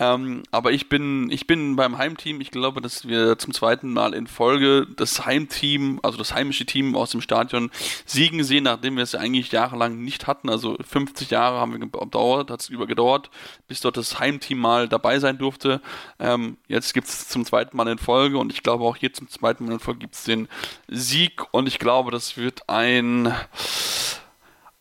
[0.00, 2.40] Ähm, aber ich bin, ich bin beim Heimteam.
[2.40, 6.96] Ich glaube, dass wir zum zweiten Mal in Folge das Heimteam, also das heimische Team
[6.96, 7.70] aus dem Stadion
[8.04, 10.50] siegen sehen, nachdem wir es ja eigentlich jahrelang nicht hatten.
[10.50, 13.30] Also 50 Jahre haben wir gedauert, hat es über gedauert,
[13.68, 15.80] bis dort das Heimteam mal dabei sein durfte.
[16.18, 19.28] Ähm, jetzt gibt es zum zweiten Mal in Folge und ich glaube auch hier zum
[19.28, 20.48] zweiten Mal in Folge gibt es den
[20.88, 23.32] Sieg und ich glaube, das wird ein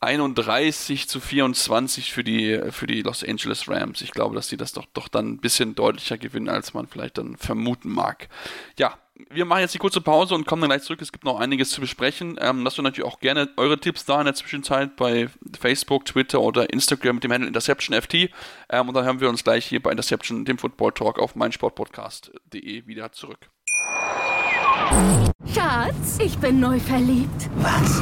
[0.04, 4.02] 31 zu 24 für die, für die Los Angeles Rams.
[4.02, 7.18] Ich glaube, dass sie das doch, doch dann ein bisschen deutlicher gewinnen, als man vielleicht
[7.18, 8.30] dann vermuten mag.
[8.78, 8.98] Ja,
[9.30, 11.02] wir machen jetzt die kurze Pause und kommen dann gleich zurück.
[11.02, 12.38] Es gibt noch einiges zu besprechen.
[12.40, 16.42] Ähm, lasst uns natürlich auch gerne eure Tipps da in der Zwischenzeit bei Facebook, Twitter
[16.42, 18.14] oder Instagram mit dem Handle InterceptionFT.
[18.70, 22.88] Ähm, und dann hören wir uns gleich hier bei Interception, dem Football Talk auf meinsportpodcast.de
[22.88, 23.50] wieder zurück.
[25.54, 27.50] Schatz, ich bin neu verliebt.
[27.58, 28.02] Was?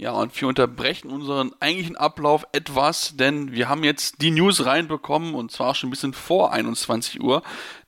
[0.00, 5.34] Ja, und wir unterbrechen unseren eigentlichen Ablauf etwas, denn wir haben jetzt die News reinbekommen
[5.34, 7.42] und zwar schon ein bisschen vor 21 Uhr.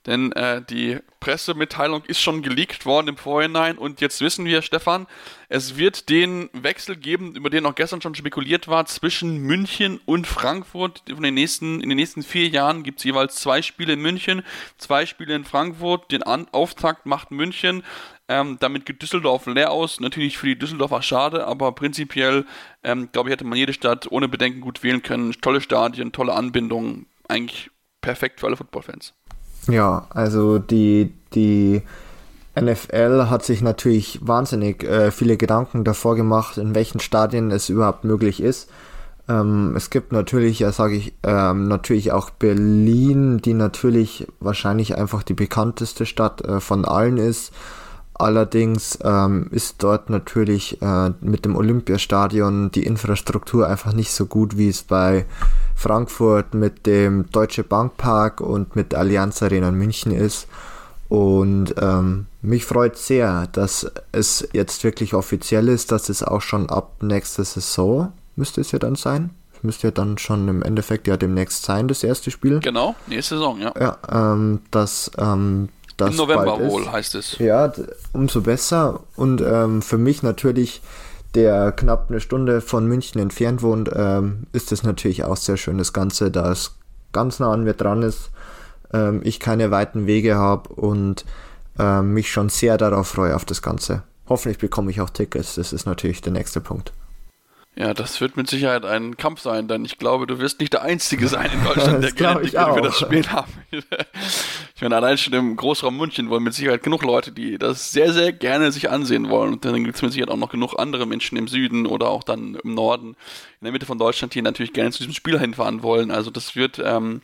[0.05, 5.07] Denn äh, die Pressemitteilung ist schon geleakt worden im Vorhinein und jetzt wissen wir, Stefan,
[5.49, 10.27] es wird den Wechsel geben, über den auch gestern schon spekuliert war, zwischen München und
[10.27, 11.05] Frankfurt.
[11.09, 14.43] In den nächsten, in den nächsten vier Jahren gibt es jeweils zwei Spiele in München,
[14.77, 16.13] zwei Spiele in Frankfurt.
[16.13, 17.85] Den An Auftakt macht München.
[18.29, 20.01] Ähm, damit geht Düsseldorf leer aus.
[20.01, 22.47] Natürlich für die Düsseldorfer schade, aber prinzipiell,
[22.83, 25.33] ähm, glaube ich, hätte man jede Stadt ohne Bedenken gut wählen können.
[25.41, 27.07] Tolle Stadien, tolle Anbindung.
[27.29, 29.15] Eigentlich perfekt für alle Footballfans.
[29.69, 31.83] Ja, also die, die
[32.61, 38.05] NFL hat sich natürlich wahnsinnig äh, viele Gedanken davor gemacht, in welchen Stadien es überhaupt
[38.05, 38.69] möglich ist.
[39.29, 45.23] Ähm, es gibt natürlich, ja sage ich, ähm, natürlich auch Berlin, die natürlich wahrscheinlich einfach
[45.23, 47.53] die bekannteste Stadt äh, von allen ist.
[48.15, 54.57] Allerdings ähm, ist dort natürlich äh, mit dem Olympiastadion die Infrastruktur einfach nicht so gut,
[54.57, 55.25] wie es bei
[55.75, 60.47] Frankfurt mit dem Deutsche Bankpark und mit Allianz Arena in München ist.
[61.09, 66.71] Und ähm, mich freut sehr, dass es jetzt wirklich offiziell ist, dass es auch schon
[66.71, 69.31] ab nächster Saison müsste es ja dann sein.
[69.55, 72.61] Es müsste ja dann schon im Endeffekt ja demnächst sein, das erste Spiel.
[72.61, 73.75] Genau, nächste Saison, ja.
[73.79, 76.93] Ja, ähm, dass ähm, das Im November wohl, ist.
[76.93, 77.39] heißt es.
[77.39, 77.73] Ja,
[78.13, 79.01] umso besser.
[79.17, 80.83] Und ähm, für mich natürlich
[81.35, 85.79] der knapp eine Stunde von München entfernt wohnt, ähm, ist es natürlich auch sehr schön,
[85.79, 86.77] das Ganze, da es
[87.13, 88.31] ganz nah an mir dran ist,
[88.93, 91.25] ähm, ich keine weiten Wege habe und
[91.79, 94.03] ähm, mich schon sehr darauf freue auf das Ganze.
[94.29, 96.93] Hoffentlich bekomme ich auch Tickets, das ist natürlich der nächste Punkt.
[97.75, 100.83] Ja, das wird mit Sicherheit ein Kampf sein, denn ich glaube, du wirst nicht der
[100.83, 103.83] Einzige sein in Deutschland, der gerne für das Spiel haben will.
[104.75, 108.13] ich meine, allein schon im Großraum München wollen mit Sicherheit genug Leute, die das sehr,
[108.13, 109.55] sehr gerne sich ansehen wollen.
[109.55, 112.25] Und dann gibt es mit Sicherheit auch noch genug andere Menschen im Süden oder auch
[112.25, 113.17] dann im Norden,
[113.63, 116.11] in der Mitte von Deutschland, die natürlich gerne zu diesem Spiel hinfahren wollen.
[116.11, 117.23] Also das wird, ähm,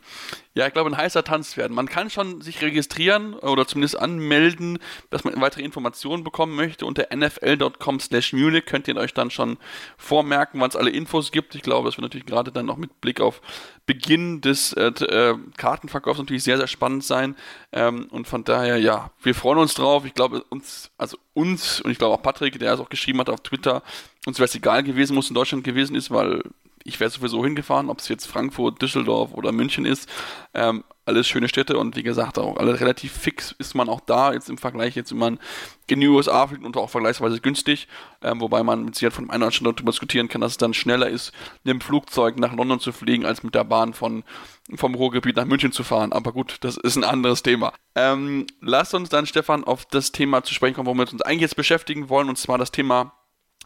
[0.53, 1.75] ja, ich glaube, ein heißer Tanz werden.
[1.75, 6.85] Man kann schon sich registrieren oder zumindest anmelden, dass man weitere Informationen bekommen möchte.
[6.85, 9.57] Unter nfl.com slash Munich könnt ihr euch dann schon
[9.97, 11.55] vormerken, wann es alle Infos gibt.
[11.55, 13.41] Ich glaube, das wird natürlich gerade dann noch mit Blick auf
[13.85, 17.35] Beginn des äh, äh, Kartenverkaufs natürlich sehr, sehr spannend sein.
[17.73, 20.05] Ähm, und von daher, ja, wir freuen uns drauf.
[20.05, 23.29] Ich glaube, uns, also uns und ich glaube auch Patrick, der es auch geschrieben hat
[23.29, 23.83] auf Twitter,
[24.29, 26.41] uns wäre es egal gewesen, wo es in Deutschland gewesen ist, weil
[26.83, 30.09] ich wäre sowieso hingefahren, ob es jetzt Frankfurt, Düsseldorf oder München ist.
[30.53, 34.31] Ähm, alles schöne Städte und wie gesagt auch alle relativ fix ist man auch da
[34.31, 35.39] jetzt im Vergleich jetzt wenn man
[35.87, 37.87] in die USA fliegt und auch vergleichsweise günstig,
[38.21, 40.75] ähm, wobei man mit Sicherheit von einem anderen Standort darüber diskutieren kann, dass es dann
[40.75, 44.23] schneller ist, mit dem Flugzeug nach London zu fliegen, als mit der Bahn von
[44.75, 46.13] vom Ruhrgebiet nach München zu fahren.
[46.13, 47.73] Aber gut, das ist ein anderes Thema.
[47.95, 51.41] Ähm, lasst uns dann, Stefan, auf das Thema zu sprechen kommen, womit wir uns eigentlich
[51.41, 53.18] jetzt beschäftigen wollen, und zwar das Thema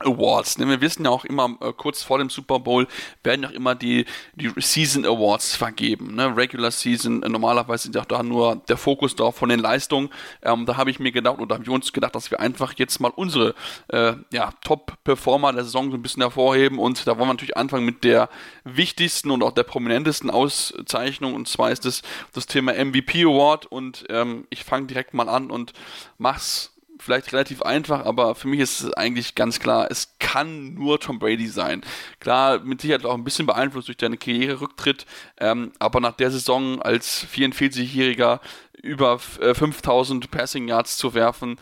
[0.04, 0.58] Awards.
[0.58, 0.68] Ne?
[0.68, 2.88] Wir wissen ja auch immer, äh, kurz vor dem Super Bowl
[3.24, 6.16] werden auch immer die, die Season Awards vergeben.
[6.16, 6.36] Ne?
[6.36, 10.10] Regular Season, äh, normalerweise ist ja da nur der Fokus drauf von den Leistungen.
[10.42, 13.00] Ähm, da habe ich mir gedacht, oder haben wir uns gedacht, dass wir einfach jetzt
[13.00, 13.56] mal unsere
[13.88, 16.80] äh, ja, Top-Performer der Saison so ein bisschen hervorheben.
[16.80, 18.30] Und da wollen wir natürlich anfangen mit der
[18.64, 21.34] wichtigsten und auch der prominentesten Auszeichnung.
[21.34, 23.66] Und zwar ist es das, das Thema MVP Award.
[23.66, 25.74] Und ähm, ich fange direkt mal an und
[26.18, 26.73] mach's
[27.04, 31.20] vielleicht relativ einfach, aber für mich ist es eigentlich ganz klar, es kann nur Tom
[31.20, 31.82] Brady sein.
[32.20, 35.06] Klar, mit Sicherheit auch ein bisschen beeinflusst durch deine Karriererücktritt,
[35.40, 38.40] ähm, aber nach der Saison als 44-Jähriger
[38.82, 41.60] über äh, 5000 Passing Yards zu werfen,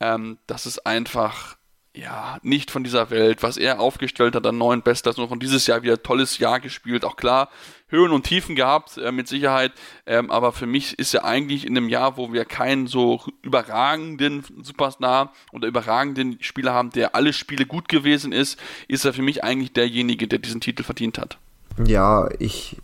[0.00, 1.56] ähm, das ist einfach
[1.96, 3.42] ja, nicht von dieser Welt.
[3.42, 7.04] Was er aufgestellt hat an neuen Bestlers, nur von dieses Jahr wieder tolles Jahr gespielt.
[7.04, 7.50] Auch klar,
[7.88, 9.72] Höhen und Tiefen gehabt, äh, mit Sicherheit.
[10.06, 14.44] Ähm, aber für mich ist er eigentlich in einem Jahr, wo wir keinen so überragenden
[14.62, 19.44] Superstar oder überragenden Spieler haben, der alle Spiele gut gewesen ist, ist er für mich
[19.44, 21.38] eigentlich derjenige, der diesen Titel verdient hat.
[21.84, 22.80] Ja, ich,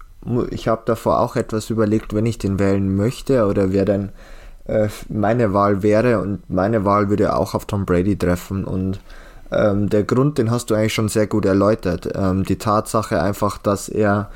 [0.50, 4.12] ich habe davor auch etwas überlegt, wenn ich den wählen möchte oder wer dann
[4.66, 9.00] äh, meine Wahl wäre und meine Wahl würde auch auf Tom Brady treffen und
[9.52, 12.08] ähm, der Grund, den hast du eigentlich schon sehr gut erläutert.
[12.14, 14.30] Ähm, die Tatsache einfach, dass er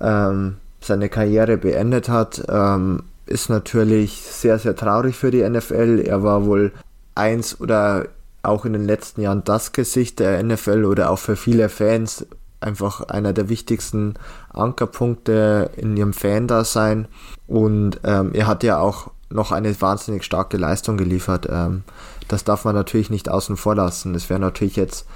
[0.00, 6.02] ähm, seine Karriere beendet hat, ähm, ist natürlich sehr, sehr traurig für die NFL.
[6.04, 6.72] Er war wohl
[7.14, 8.06] eins oder
[8.42, 12.26] auch in den letzten Jahren das Gesicht der NFL oder auch für viele Fans
[12.60, 14.14] einfach einer der wichtigsten
[14.52, 17.08] Ankerpunkte in ihrem Fan-Dasein.
[17.46, 21.46] Und ähm, er hat ja auch noch eine wahnsinnig starke Leistung geliefert.
[21.50, 21.84] Ähm,
[22.28, 24.14] das darf man natürlich nicht außen vor lassen.
[24.14, 25.06] Es wäre natürlich jetzt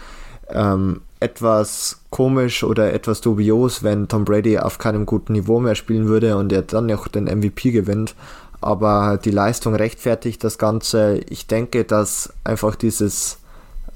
[0.48, 6.06] ähm, etwas komisch oder etwas dubios, wenn Tom Brady auf keinem guten Niveau mehr spielen
[6.06, 8.14] würde und er dann noch den MVP gewinnt.
[8.60, 11.20] Aber die Leistung rechtfertigt das Ganze.
[11.30, 13.38] Ich denke, dass einfach dieses,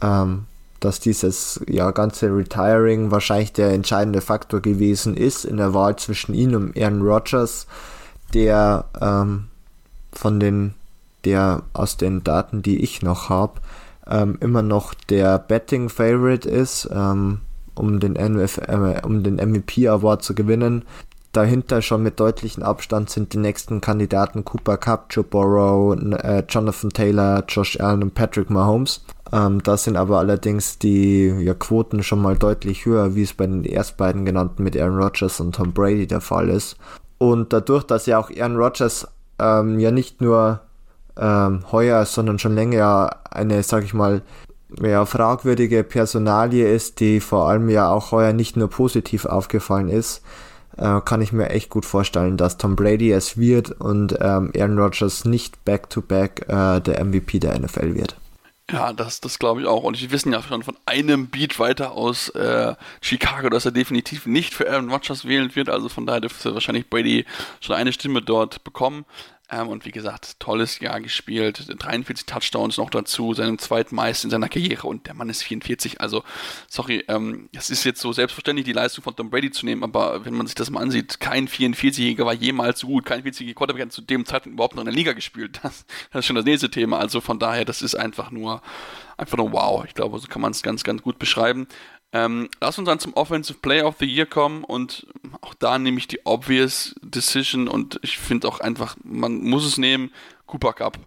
[0.02, 0.46] ähm,
[0.80, 6.34] dass dieses ja ganze Retiring wahrscheinlich der entscheidende Faktor gewesen ist in der Wahl zwischen
[6.34, 7.66] ihm und Aaron Rodgers,
[8.32, 9.48] der ähm,
[10.12, 10.74] von den,
[11.24, 13.60] der aus den Daten, die ich noch habe,
[14.10, 17.40] ähm, immer noch der Betting Favorite ist, ähm,
[17.74, 20.84] um den, MF, äh, um den MVP Award zu gewinnen.
[21.32, 26.90] Dahinter schon mit deutlichem Abstand sind die nächsten Kandidaten Cooper Cup, Joe Burrow, äh, Jonathan
[26.90, 29.04] Taylor, Josh Allen und Patrick Mahomes.
[29.30, 33.46] Ähm, da sind aber allerdings die ja, Quoten schon mal deutlich höher, wie es bei
[33.46, 36.76] den erst beiden genannten mit Aaron Rodgers und Tom Brady der Fall ist.
[37.18, 39.06] Und dadurch, dass ja auch Aaron Rodgers
[39.38, 40.60] ähm, ja nicht nur
[41.18, 44.22] ähm, heuer, sondern schon länger eine, sag ich mal,
[44.82, 50.22] ja, fragwürdige Personalie ist, die vor allem ja auch heuer nicht nur positiv aufgefallen ist,
[50.76, 54.78] äh, kann ich mir echt gut vorstellen, dass Tom Brady es wird und ähm, Aaron
[54.78, 58.16] Rodgers nicht back-to-back -back, äh, der MVP der NFL wird.
[58.70, 59.82] Ja, das, das glaube ich auch.
[59.82, 64.26] Und wir wissen ja schon von einem Beat weiter aus äh, Chicago, dass er definitiv
[64.26, 65.70] nicht für Aaron Rodgers wählen wird.
[65.70, 67.24] Also von daher dürfte wahrscheinlich Brady
[67.60, 69.06] schon eine Stimme dort bekommen.
[69.50, 74.48] Ähm, und wie gesagt, tolles Jahr gespielt, 43 Touchdowns noch dazu, seinem zweitmeisten in seiner
[74.48, 76.00] Karriere und der Mann ist 44.
[76.00, 76.22] Also,
[76.68, 80.24] sorry, ähm, es ist jetzt so selbstverständlich, die Leistung von Tom Brady zu nehmen, aber
[80.26, 83.82] wenn man sich das mal ansieht, kein 44-Jähriger war jemals so gut, kein 44-jähriger Quarterback
[83.84, 85.60] hat zu dem Zeitpunkt überhaupt noch in der Liga gespielt.
[85.62, 86.98] Das, das ist schon das nächste Thema.
[86.98, 88.62] Also von daher, das ist einfach nur,
[89.16, 89.84] einfach nur wow.
[89.86, 91.66] Ich glaube, so kann man es ganz, ganz gut beschreiben.
[92.12, 95.06] Ähm, lass uns dann zum Offensive Player of the Year kommen und
[95.42, 99.76] auch da nehme ich die obvious Decision und ich finde auch einfach, man muss es
[99.76, 100.10] nehmen,
[100.46, 100.98] Cooper Cup.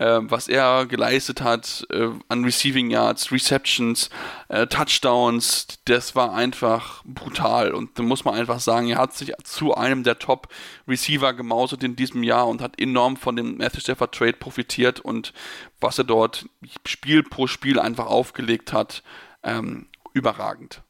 [0.00, 4.10] Ähm, was er geleistet hat äh, an Receiving Yards, Receptions,
[4.48, 7.72] äh, Touchdowns, das war einfach brutal.
[7.72, 11.94] Und da muss man einfach sagen, er hat sich zu einem der Top-Receiver gemausert in
[11.94, 15.32] diesem Jahr und hat enorm von dem Matthew Stafford Trade profitiert und
[15.80, 16.46] was er dort
[16.84, 19.04] Spiel pro Spiel einfach aufgelegt hat,
[19.44, 20.82] ähm, überragend.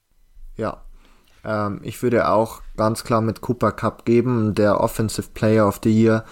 [0.56, 0.82] Ja,
[1.44, 4.54] ähm, ich würde auch ganz klar mit Cooper Cup geben.
[4.54, 6.24] Der Offensive Player of the Year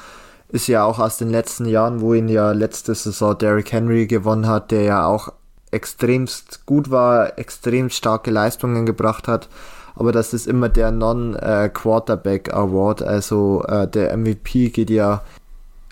[0.48, 4.46] ist ja auch aus den letzten Jahren, wo ihn ja letzte Saison Derrick Henry gewonnen
[4.46, 5.32] hat, der ja auch
[5.70, 9.48] extremst gut war, extrem starke Leistungen gebracht hat.
[9.94, 13.02] Aber das ist immer der Non-Quarterback Award.
[13.02, 15.22] Also äh, der MVP geht ja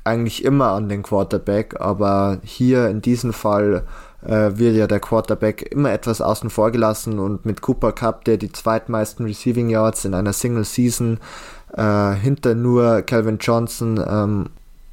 [0.05, 3.85] eigentlich immer an den Quarterback, aber hier in diesem Fall
[4.23, 8.37] äh, wird ja der Quarterback immer etwas außen vor gelassen und mit Cooper Cup, der
[8.37, 11.19] die zweitmeisten Receiving Yards in einer Single Season
[11.77, 14.47] äh, hinter nur Calvin Johnson ähm,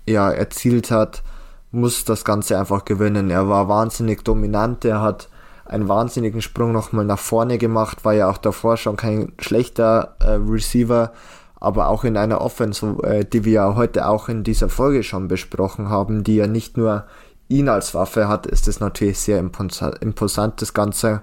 [0.07, 1.23] ja, erzielt hat,
[1.71, 3.29] muss das Ganze einfach gewinnen.
[3.29, 5.29] Er war wahnsinnig dominant, er hat
[5.65, 10.31] einen wahnsinnigen Sprung nochmal nach vorne gemacht, war ja auch davor schon kein schlechter äh,
[10.31, 11.11] Receiver,
[11.59, 15.27] aber auch in einer Offense, äh, die wir ja heute auch in dieser Folge schon
[15.27, 17.05] besprochen haben, die ja nicht nur
[17.49, 21.21] ihn als Waffe hat, ist es natürlich sehr imposant, das Ganze.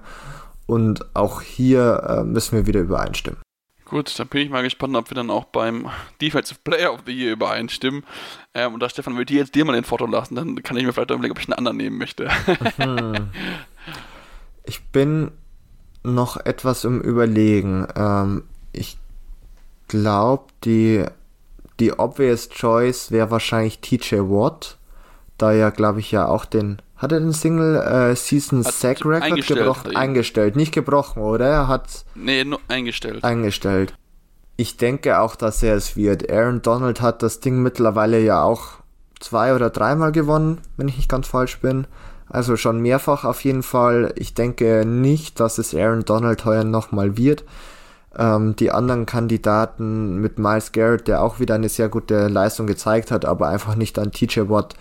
[0.67, 3.39] Und auch hier äh, müssen wir wieder übereinstimmen.
[3.85, 7.11] Gut, dann bin ich mal gespannt, ob wir dann auch beim Defensive Player of the
[7.11, 8.03] Year übereinstimmen.
[8.55, 10.85] Ähm, und da, Stefan, würde ich jetzt dir mal den Foto lassen, dann kann ich
[10.85, 12.27] mir vielleicht überlegen, ob ich einen anderen nehmen möchte.
[12.79, 13.29] Mhm.
[14.63, 15.31] ich bin
[16.01, 17.87] noch etwas im Überlegen.
[17.95, 18.97] Ähm, ich
[19.87, 21.05] glaube, die,
[21.79, 24.79] die obvious choice wäre wahrscheinlich TJ Watt
[25.37, 26.81] da ja, glaube ich, ja auch den.
[26.95, 29.95] Hat er den Single äh, Season Sack Record gebrochen?
[29.95, 30.55] Eingestellt.
[30.55, 31.45] Nicht gebrochen, oder?
[31.45, 32.05] Er hat.
[32.15, 33.23] Nee, nur eingestellt.
[33.23, 33.93] Eingestellt.
[34.55, 36.31] Ich denke auch, dass er es wird.
[36.31, 38.79] Aaron Donald hat das Ding mittlerweile ja auch
[39.19, 41.87] zwei oder dreimal gewonnen, wenn ich nicht ganz falsch bin.
[42.29, 44.13] Also schon mehrfach auf jeden Fall.
[44.15, 47.43] Ich denke nicht, dass es Aaron Donald heuer nochmal wird.
[48.17, 53.11] Ähm, die anderen Kandidaten mit Miles Garrett, der auch wieder eine sehr gute Leistung gezeigt
[53.11, 54.75] hat, aber einfach nicht an TJ Watt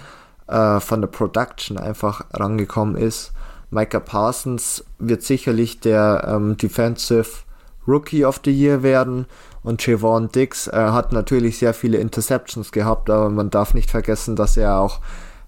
[0.47, 3.33] äh, von der Production einfach rangekommen ist.
[3.71, 7.27] Micah Parsons wird sicherlich der ähm, Defensive
[7.87, 9.27] Rookie of the Year werden
[9.63, 14.37] und Javon Dix äh, hat natürlich sehr viele Interceptions gehabt, aber man darf nicht vergessen,
[14.37, 15.01] dass er auch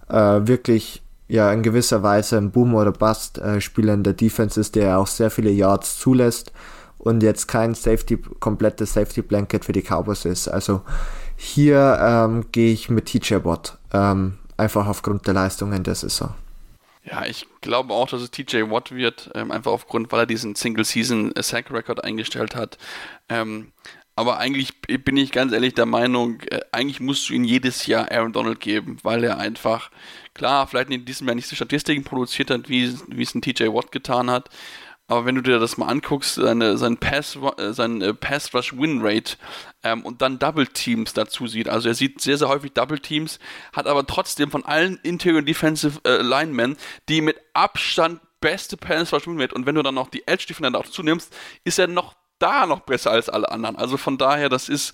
[0.08, 4.74] äh, wirklich ja in gewisser Weise ein Boom oder Bust äh, in der Defense ist,
[4.74, 6.52] der auch sehr viele Yards zulässt
[6.98, 10.48] und jetzt kein Safety komplettes Safety Blanket für die Cowboys ist.
[10.48, 10.82] Also
[11.36, 13.78] hier ähm, gehe ich mit TJ Watt.
[13.92, 16.34] Ähm, einfach aufgrund der Leistungen der Saison.
[17.04, 20.56] Ja, ich glaube auch, dass es TJ Watt wird, ähm, einfach aufgrund, weil er diesen
[20.56, 22.78] Single-Season-Sack-Record eingestellt hat.
[23.28, 23.72] Ähm,
[24.16, 28.10] aber eigentlich bin ich ganz ehrlich der Meinung, äh, eigentlich musst du ihn jedes Jahr
[28.10, 29.90] Aaron Donald geben, weil er einfach,
[30.34, 33.66] klar, vielleicht in diesem Jahr nicht so Statistiken produziert hat, wie, wie es ein TJ
[33.66, 34.48] Watt getan hat,
[35.08, 38.76] aber wenn du dir das mal anguckst, seine, sein Pass, äh, sein äh, Pass Rush
[38.76, 39.36] Win Rate
[39.82, 43.38] ähm, und dann Double Teams dazu sieht, also er sieht sehr, sehr häufig Double Teams,
[43.72, 46.76] hat aber trotzdem von allen Interior Defensive äh, Linemen
[47.08, 50.70] die mit Abstand beste Pass Rush wird und wenn du dann noch die Edge Defender
[50.70, 53.76] dazu nimmst, ist er noch da noch besser als alle anderen.
[53.76, 54.92] Also von daher, das ist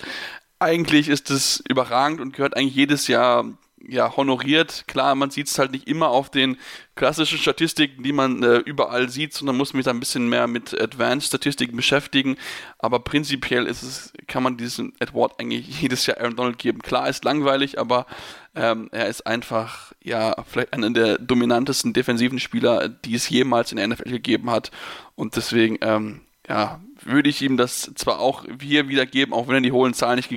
[0.59, 3.45] eigentlich ist es überragend und gehört eigentlich jedes Jahr
[3.89, 4.85] ja, honoriert.
[4.87, 6.57] Klar, man sieht es halt nicht immer auf den
[6.95, 10.79] klassischen Statistiken, die man äh, überall sieht, sondern muss mich da ein bisschen mehr mit
[10.79, 12.37] Advanced-Statistiken beschäftigen.
[12.79, 16.81] Aber prinzipiell ist es, kann man diesen Award eigentlich jedes Jahr Aaron Donald geben.
[16.81, 18.07] Klar, ist langweilig, aber
[18.55, 23.79] ähm, er ist einfach, ja, vielleicht einer der dominantesten defensiven Spieler, die es jemals in
[23.79, 24.71] der NFL gegeben hat.
[25.15, 29.57] Und deswegen, ähm, ja, würde ich ihm das zwar auch hier wieder geben, auch wenn
[29.57, 30.31] er die hohen Zahlen nicht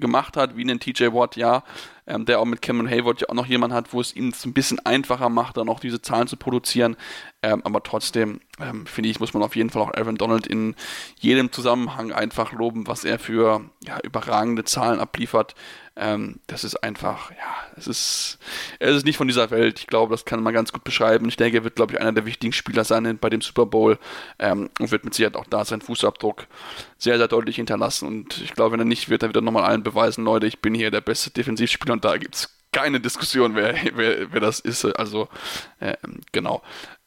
[0.00, 1.62] gemacht hat, wie einen TJ Watt, ja,
[2.06, 4.52] ähm, der auch mit Cameron Hayward ja auch noch jemand hat, wo es ihm ein
[4.52, 6.96] bisschen einfacher macht, dann auch diese Zahlen zu produzieren.
[7.42, 10.74] Ähm, aber trotzdem, ähm, finde ich, muss man auf jeden Fall auch Aaron Donald in
[11.18, 15.54] jedem Zusammenhang einfach loben, was er für ja, überragende Zahlen abliefert.
[15.94, 18.38] Ähm, das ist einfach, ja, es ist,
[18.78, 19.78] es ist nicht von dieser Welt.
[19.78, 21.28] Ich glaube, das kann man ganz gut beschreiben.
[21.28, 23.98] Ich denke, er wird, glaube ich, einer der wichtigen Spieler sein bei dem Super Bowl
[24.38, 26.46] ähm, und wird mit Sicherheit auch da seinen Fußabdruck
[26.96, 28.08] sehr, sehr deutlich hinterlassen.
[28.08, 30.60] Und ich glaube, wenn er nicht wird, dann wird er nochmal allen beweisen, Leute, ich
[30.60, 34.60] bin hier der beste Defensivspieler und da gibt es keine Diskussion, wer, wer, wer das
[34.60, 34.84] ist.
[34.84, 35.28] Also,
[35.78, 35.96] äh,
[36.32, 36.62] genau.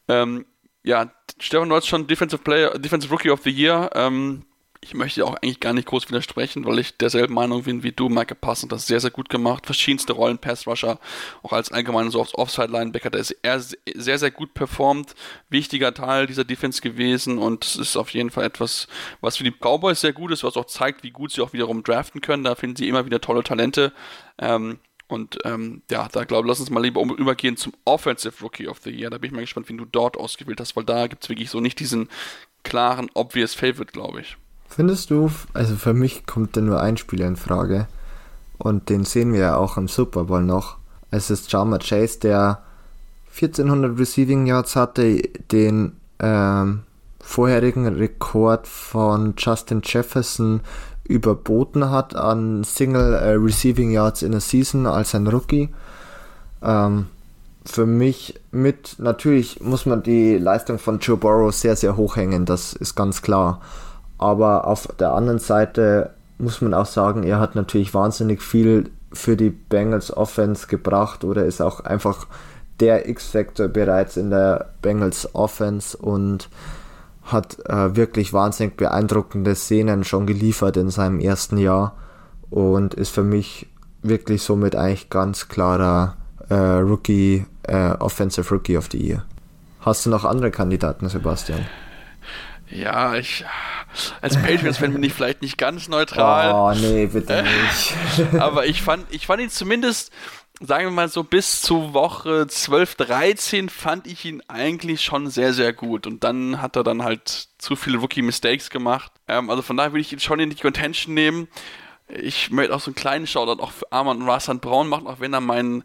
[0.08, 0.46] Ähm,
[0.84, 3.90] ja, Stefan, du hast schon Defensive Player, Defensive Rookie of the Year.
[3.96, 4.46] Ähm,
[4.86, 8.08] ich möchte auch eigentlich gar nicht groß widersprechen, weil ich derselben Meinung bin wie du.
[8.08, 9.66] Michael Parsons das sehr, sehr gut gemacht.
[9.66, 11.00] Verschiedenste Rollen, Pass-Rusher,
[11.42, 13.10] auch als allgemein so aufs Offside-Linebacker.
[13.10, 15.16] Da ist er sehr, sehr gut performt.
[15.50, 18.88] Wichtiger Teil dieser Defense gewesen und es ist auf jeden Fall etwas,
[19.22, 21.84] was für die Cowboys sehr gut ist, was auch zeigt, wie gut sie auch wiederum
[21.84, 22.44] draften können.
[22.44, 23.92] Da finden sie immer wieder tolle Talente.
[24.38, 28.68] Ähm, und ähm, ja, da glaube ich, lass uns mal lieber übergehen zum Offensive Rookie
[28.68, 29.10] of the Year.
[29.10, 31.50] Da bin ich mal gespannt, wie du dort ausgewählt hast, weil da gibt es wirklich
[31.50, 32.08] so nicht diesen
[32.62, 34.38] klaren, obvious Favorite, glaube ich.
[34.68, 37.88] Findest du, also für mich kommt da nur ein Spieler in Frage.
[38.58, 40.78] Und den sehen wir ja auch im Super Bowl noch.
[41.12, 42.62] Es ist Jama Chase, der
[43.34, 45.18] 1400 Receiving Yards hatte,
[45.52, 46.84] den ähm,
[47.20, 50.62] vorherigen Rekord von Justin Jefferson
[51.04, 55.70] überboten hat an Single äh, Receiving Yards in a Season als ein Rookie.
[56.62, 57.08] Ähm,
[57.66, 62.46] für mich mit, natürlich muss man die Leistung von Joe Burrow sehr, sehr hoch hängen,
[62.46, 63.60] das ist ganz klar.
[64.18, 69.38] Aber auf der anderen Seite muss man auch sagen, er hat natürlich wahnsinnig viel für
[69.38, 72.28] die Bengals Offense gebracht oder ist auch einfach
[72.80, 76.50] der X-Factor bereits in der Bengals Offense und
[77.24, 81.96] hat äh, wirklich wahnsinnig beeindruckende Szenen schon geliefert in seinem ersten Jahr
[82.50, 83.68] und ist für mich
[84.04, 86.18] wirklich somit eigentlich ganz klarer
[86.50, 89.24] äh, Rookie, äh, Offensive Rookie of the Year.
[89.82, 91.66] Hast du noch andere Kandidaten, Sebastian?
[92.70, 93.46] Ja, ich
[94.22, 96.54] als Patriots-Fan bin ich vielleicht nicht ganz neutral.
[96.54, 97.44] Oh, nee, bitte
[98.24, 98.34] nicht.
[98.40, 100.12] Aber ich fand, ich fand ihn zumindest,
[100.60, 105.54] sagen wir mal so, bis zu Woche 12, 13 fand ich ihn eigentlich schon sehr,
[105.54, 106.08] sehr gut.
[106.08, 109.12] Und dann hat er dann halt zu viele Rookie-Mistakes gemacht.
[109.28, 111.48] Ähm, also von daher würde ich ihn schon in die Contention nehmen.
[112.08, 115.20] Ich möchte auch so einen kleinen Shoutout auch für Armand und Rasan Braun machen, auch
[115.20, 115.84] wenn er meinen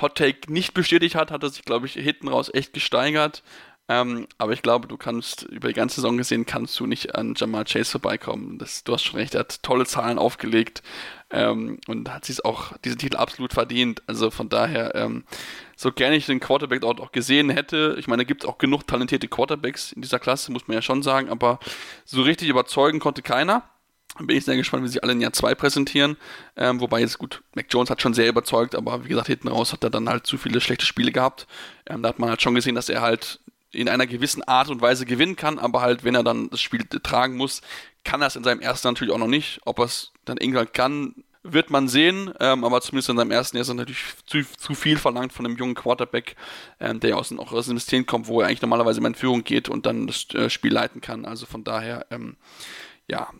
[0.00, 3.42] Hot Take nicht bestätigt hat, hat er sich, glaube ich, hinten raus echt gesteigert.
[3.88, 7.34] Ähm, aber ich glaube, du kannst über die ganze Saison gesehen, kannst du nicht an
[7.36, 8.58] Jamal Chase vorbeikommen.
[8.58, 10.82] Das, du hast schon recht, er hat tolle Zahlen aufgelegt
[11.30, 14.02] ähm, und hat sich auch diesen Titel absolut verdient.
[14.08, 15.24] Also von daher, ähm,
[15.76, 18.58] so gerne ich den Quarterback dort auch gesehen hätte, ich meine, da gibt es auch
[18.58, 21.60] genug talentierte Quarterbacks in dieser Klasse, muss man ja schon sagen, aber
[22.04, 23.62] so richtig überzeugen konnte keiner.
[24.18, 26.16] Bin ich sehr gespannt, wie sie alle in Jahr 2 präsentieren.
[26.56, 29.74] Ähm, wobei jetzt gut, Mac Jones hat schon sehr überzeugt, aber wie gesagt, hinten raus
[29.74, 31.46] hat er dann halt zu viele schlechte Spiele gehabt.
[31.86, 33.40] Ähm, da hat man halt schon gesehen, dass er halt
[33.76, 36.84] in einer gewissen Art und Weise gewinnen kann, aber halt, wenn er dann das Spiel
[36.84, 37.60] tragen muss,
[38.04, 39.60] kann er es in seinem ersten natürlich auch noch nicht.
[39.64, 41.14] Ob er es dann irgendwann kann,
[41.52, 44.74] wird man sehen, ähm, aber zumindest in seinem ersten Jahr ist er natürlich zu, zu
[44.74, 46.36] viel verlangt von einem jungen Quarterback,
[46.80, 49.14] ähm, der ja aus, auch aus dem System kommt, wo er eigentlich normalerweise immer in
[49.14, 51.24] Führung geht und dann das äh, Spiel leiten kann.
[51.24, 52.36] Also von daher, ähm,
[53.08, 53.30] ja,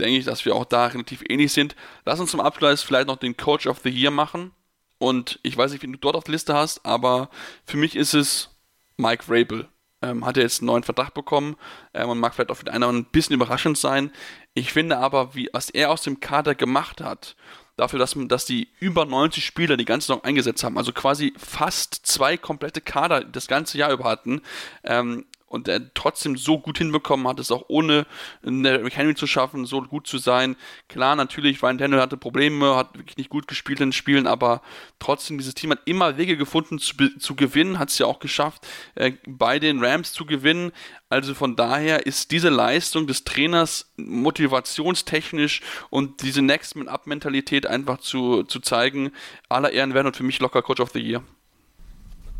[0.00, 1.76] denke ich, dass wir auch da relativ ähnlich sind.
[2.04, 4.52] Lass uns zum Abschluss vielleicht noch den Coach of the Year machen.
[4.98, 7.28] Und ich weiß nicht, wie du dort auf der Liste hast, aber
[7.64, 8.50] für mich ist es
[8.96, 9.68] Mike Rabel
[10.02, 11.56] ähm, hat er jetzt einen neuen Vertrag bekommen
[11.94, 14.10] ähm, und mag vielleicht auch für den einen ein bisschen überraschend sein.
[14.54, 17.36] Ich finde aber, wie, was er aus dem Kader gemacht hat,
[17.76, 21.94] dafür, dass, dass die über 90 Spieler die ganze Saison eingesetzt haben, also quasi fast
[22.06, 24.42] zwei komplette Kader das ganze Jahr über hatten,
[24.84, 28.06] ähm, und er trotzdem so gut hinbekommen hat, es auch ohne
[28.42, 30.56] Derrick Henry zu schaffen, so gut zu sein.
[30.88, 34.62] Klar, natürlich, Ryan Daniel hatte Probleme, hat wirklich nicht gut gespielt in den Spielen, aber
[34.98, 38.66] trotzdem, dieses Team hat immer Wege gefunden zu, zu gewinnen, hat es ja auch geschafft,
[38.94, 40.72] äh, bei den Rams zu gewinnen.
[41.10, 48.60] Also von daher ist diese Leistung des Trainers motivationstechnisch und diese Next-Man-Up-Mentalität einfach zu, zu
[48.60, 49.12] zeigen,
[49.50, 51.22] aller Ehren werden und für mich locker Coach of the Year.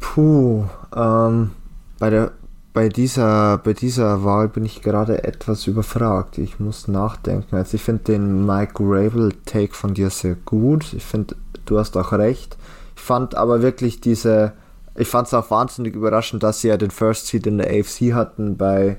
[0.00, 1.50] Puh, ähm,
[1.98, 2.32] bei der
[2.72, 6.38] bei dieser, bei dieser Wahl bin ich gerade etwas überfragt.
[6.38, 7.56] Ich muss nachdenken.
[7.56, 10.92] Also ich finde den Mike Rabel Take von dir sehr gut.
[10.94, 12.56] Ich finde, du hast auch recht.
[12.96, 14.52] Ich fand aber wirklich diese,
[14.96, 18.14] ich fand es auch wahnsinnig überraschend, dass sie ja den First Seed in der AFC
[18.14, 18.96] hatten bei,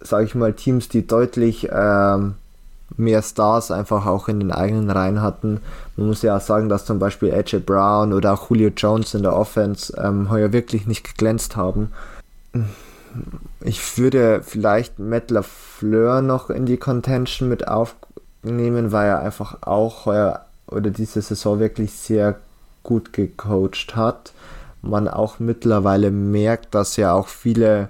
[0.00, 2.34] sage ich mal, Teams, die deutlich ähm,
[2.96, 5.60] mehr Stars einfach auch in den eigenen Reihen hatten.
[5.96, 9.22] Man muss ja auch sagen, dass zum Beispiel AJ Brown oder auch Julio Jones in
[9.22, 11.90] der Offense ähm, heuer wirklich nicht geglänzt haben.
[13.60, 20.06] Ich würde vielleicht Matt LaFleur noch in die Contention mit aufnehmen, weil er einfach auch
[20.06, 22.36] heuer oder diese Saison wirklich sehr
[22.82, 24.32] gut gecoacht hat.
[24.82, 27.88] Man auch mittlerweile merkt, dass er auch viele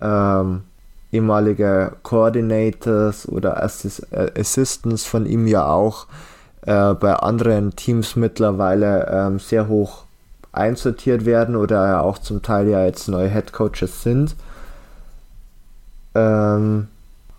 [0.00, 0.62] ähm,
[1.10, 6.06] ehemalige Coordinators oder Assist äh, Assistants von ihm ja auch
[6.62, 10.04] äh, bei anderen Teams mittlerweile ähm, sehr hoch
[10.52, 14.36] einsortiert werden oder auch zum Teil ja jetzt neue Head Coaches sind.
[16.14, 16.88] Ähm,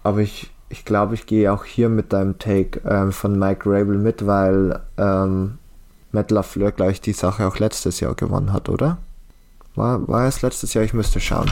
[0.03, 3.97] aber ich, ich glaube, ich gehe auch hier mit deinem Take ähm, von Mike Rabel
[3.97, 5.57] mit, weil ähm,
[6.11, 8.97] Matt LaFleur gleich die Sache auch letztes Jahr gewonnen hat, oder?
[9.75, 10.83] War, war es letztes Jahr?
[10.83, 11.51] Ich müsste schauen.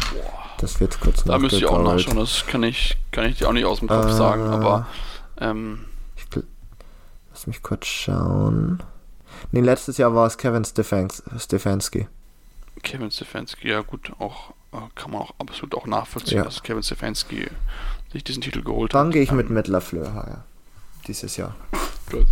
[0.60, 3.54] Das wird kurz Da müsste ich auch nachschauen, das kann ich, kann ich dir auch
[3.54, 4.86] nicht aus dem Kopf äh, sagen, aber
[5.40, 6.28] ähm, ich,
[7.32, 8.84] lass mich kurz schauen.
[9.52, 12.08] Nee, letztes Jahr war es Kevin Stefanski.
[12.84, 14.54] Kevin Stefanski, ja gut, auch
[14.96, 16.44] kann man auch absolut auch nachvollziehen, ja.
[16.44, 17.48] dass Kevin Stefanski
[18.12, 19.06] sich diesen Titel geholt Dann hat.
[19.06, 20.44] Dann gehe ich ähm, mit Matt LaFleur ja,
[21.08, 21.56] dieses Jahr.
[22.10, 22.28] Gut.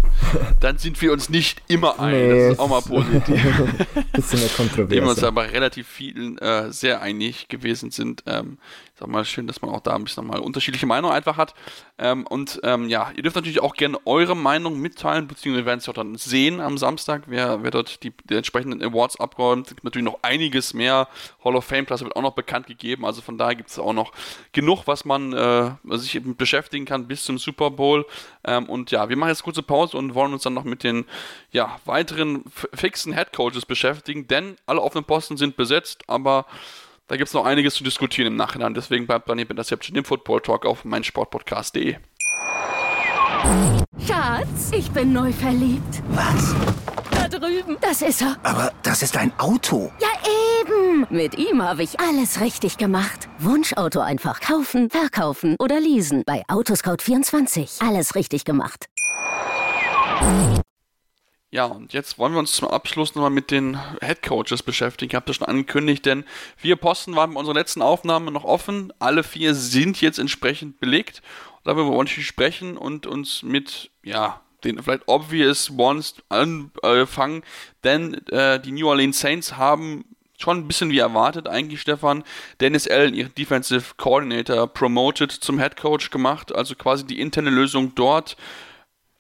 [0.59, 2.11] Dann sind wir uns nicht immer ein.
[2.11, 2.39] Nee.
[2.47, 3.41] Das ist auch mal positiv.
[4.11, 4.89] Bisschen mehr kontrovers.
[4.89, 8.23] Dem wir uns aber relativ vielen äh, sehr einig gewesen sind.
[8.25, 8.57] Ähm,
[9.00, 11.54] sag mal, schön, dass man auch da ein bisschen mal unterschiedliche Meinungen einfach hat.
[11.97, 15.80] Ähm, und ähm, ja, ihr dürft natürlich auch gerne eure Meinung mitteilen, beziehungsweise wir werden
[15.80, 19.68] es auch dann sehen am Samstag, wer, wer dort die, die entsprechenden Awards abräumt.
[19.68, 21.08] Es gibt natürlich noch einiges mehr.
[21.43, 23.06] Hall of Fame Klasse wird auch noch bekannt gegeben.
[23.06, 24.12] Also von daher gibt es auch noch
[24.52, 28.06] genug, was man äh, sich beschäftigen kann bis zum Super Bowl.
[28.43, 31.06] Ähm, und ja, wir machen jetzt kurze Pause und wollen uns dann noch mit den
[31.52, 32.43] ja, weiteren
[32.74, 36.45] fixen Head Coaches beschäftigen, denn alle offenen Posten sind besetzt, aber
[37.10, 38.74] da gibt es noch einiges zu diskutieren im Nachhinein.
[38.74, 41.95] Deswegen bleibt dran, bei Interception im Football Talk auf meinsportpodcast.de.
[44.05, 46.03] Schatz, ich bin neu verliebt.
[46.10, 46.53] Was?
[47.12, 47.78] Da drüben.
[47.82, 48.38] Das ist er.
[48.43, 49.91] Aber das ist ein Auto.
[49.99, 50.07] Ja,
[50.62, 51.07] eben.
[51.10, 53.28] Mit ihm habe ich alles richtig gemacht.
[53.39, 56.24] Wunschauto einfach kaufen, verkaufen oder leasen.
[56.26, 57.86] Bei Autoscout24.
[57.86, 58.88] Alles richtig gemacht.
[61.52, 65.10] Ja, und jetzt wollen wir uns zum Abschluss nochmal mit den Head Coaches beschäftigen.
[65.10, 66.24] Ich habe das schon angekündigt, denn
[66.56, 68.93] vier Posten waren bei unserer letzten Aufnahme noch offen.
[69.00, 71.24] Alle vier sind jetzt entsprechend belegt.
[71.64, 77.43] Darüber wollen wir sprechen und uns mit, ja, den vielleicht obvious ones anfangen,
[77.84, 80.06] denn äh, die New Orleans Saints haben
[80.38, 82.24] schon ein bisschen wie erwartet eigentlich, Stefan,
[82.62, 87.93] Dennis Allen, ihren Defensive Coordinator, promoted zum Head Coach gemacht, also quasi die interne Lösung
[87.95, 88.38] dort.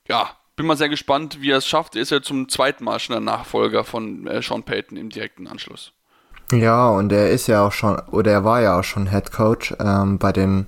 [0.07, 1.95] Ja, bin mal sehr gespannt, wie er es schafft.
[1.95, 5.47] Er ist ja zum zweiten Mal schon der Nachfolger von äh, Sean Payton im direkten
[5.47, 5.93] Anschluss.
[6.51, 9.73] Ja, und er ist ja auch schon, oder er war ja auch schon Head Coach
[9.79, 10.67] ähm, bei den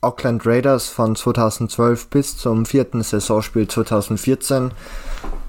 [0.00, 4.70] Auckland Raiders von 2012 bis zum vierten Saisonspiel 2014.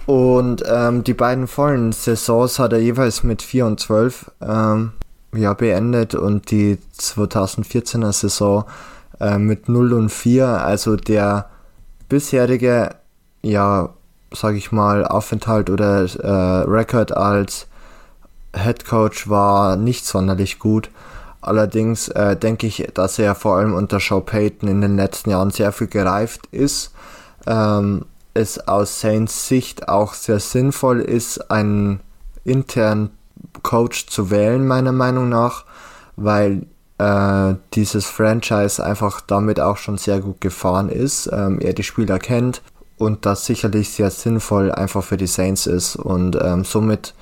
[0.05, 4.91] Und ähm, die beiden vollen Saisons hat er jeweils mit 4 und 12 ähm,
[5.33, 8.65] ja, beendet und die 2014er Saison
[9.21, 10.45] äh, mit 0 und 4.
[10.47, 11.49] Also der
[12.09, 12.98] bisherige
[13.41, 13.89] ja,
[14.33, 17.67] sag ich mal, Aufenthalt oder äh, Record als
[18.55, 20.89] Head Coach war nicht sonderlich gut.
[21.41, 25.51] Allerdings äh, denke ich, dass er vor allem unter Joe Payton in den letzten Jahren
[25.51, 26.91] sehr viel gereift ist.
[27.47, 32.01] Ähm, es aus Saints Sicht auch sehr sinnvoll ist, einen
[32.43, 33.11] internen
[33.63, 35.65] Coach zu wählen, meiner Meinung nach,
[36.15, 36.65] weil
[36.97, 41.29] äh, dieses Franchise einfach damit auch schon sehr gut gefahren ist.
[41.31, 42.61] Ähm, er die Spieler kennt
[42.99, 47.15] und das sicherlich sehr sinnvoll einfach für die Saints ist und ähm, somit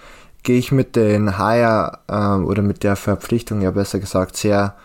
[0.44, 4.76] gehe ich mit den Hire ähm, oder mit der Verpflichtung ja besser gesagt sehr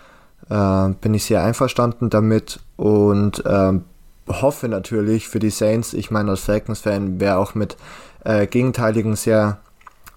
[0.48, 3.84] äh, bin ich sehr einverstanden damit und ähm,
[4.28, 7.76] hoffe natürlich für die Saints, ich meine als Falcons-Fan wäre auch mit
[8.24, 9.58] äh, Gegenteiligen sehr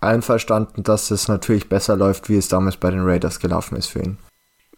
[0.01, 3.99] einverstanden, dass es natürlich besser läuft, wie es damals bei den Raiders gelaufen ist für
[3.99, 4.17] ihn.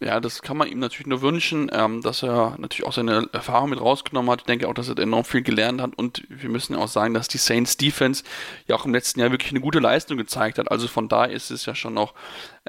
[0.00, 3.70] Ja, das kann man ihm natürlich nur wünschen, ähm, dass er natürlich auch seine Erfahrung
[3.70, 4.42] mit rausgenommen hat.
[4.42, 7.26] Ich denke auch, dass er enorm viel gelernt hat und wir müssen auch sagen, dass
[7.26, 8.22] die Saints Defense
[8.68, 10.70] ja auch im letzten Jahr wirklich eine gute Leistung gezeigt hat.
[10.70, 12.14] Also von da ist es ja schon noch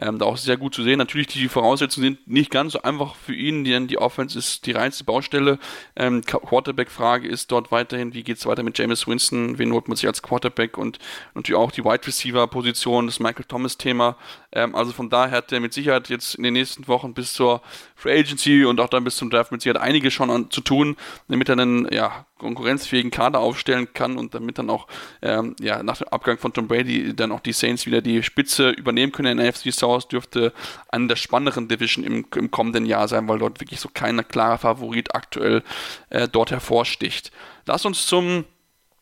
[0.02, 0.98] ähm, da auch sehr gut zu sehen.
[0.98, 4.72] Natürlich, die Voraussetzungen sind nicht ganz so einfach für ihn, denn die Offense ist die
[4.72, 5.60] reinste Baustelle.
[5.96, 9.98] Ähm, Quarterback-Frage ist dort weiterhin, wie geht es weiter mit James Winston, wen holt man
[9.98, 11.00] sich als Quarterback und
[11.36, 14.16] natürlich auch die Wide Receiver-Position, das Michael Thomas-Thema.
[14.52, 17.62] Ähm, also von daher hat er mit Sicherheit jetzt in den nächsten Wochen bis zur
[17.96, 20.62] Free Agency und auch dann bis zum Draft mit sie hat einige schon an, zu
[20.62, 20.96] tun,
[21.28, 24.88] damit er einen ja, konkurrenzfähigen Kader aufstellen kann und damit dann auch
[25.22, 28.72] ähm, ja, nach dem Abgang von Tom Brady dann auch die Saints wieder die Spitze
[28.72, 30.54] übernehmen können in der NFC South, dürfte
[30.90, 34.58] eine der spannenderen Division im, im kommenden Jahr sein, weil dort wirklich so kein klarer
[34.58, 35.64] Favorit aktuell
[36.10, 37.32] äh, dort hervorsticht.
[37.66, 38.46] Lass uns zum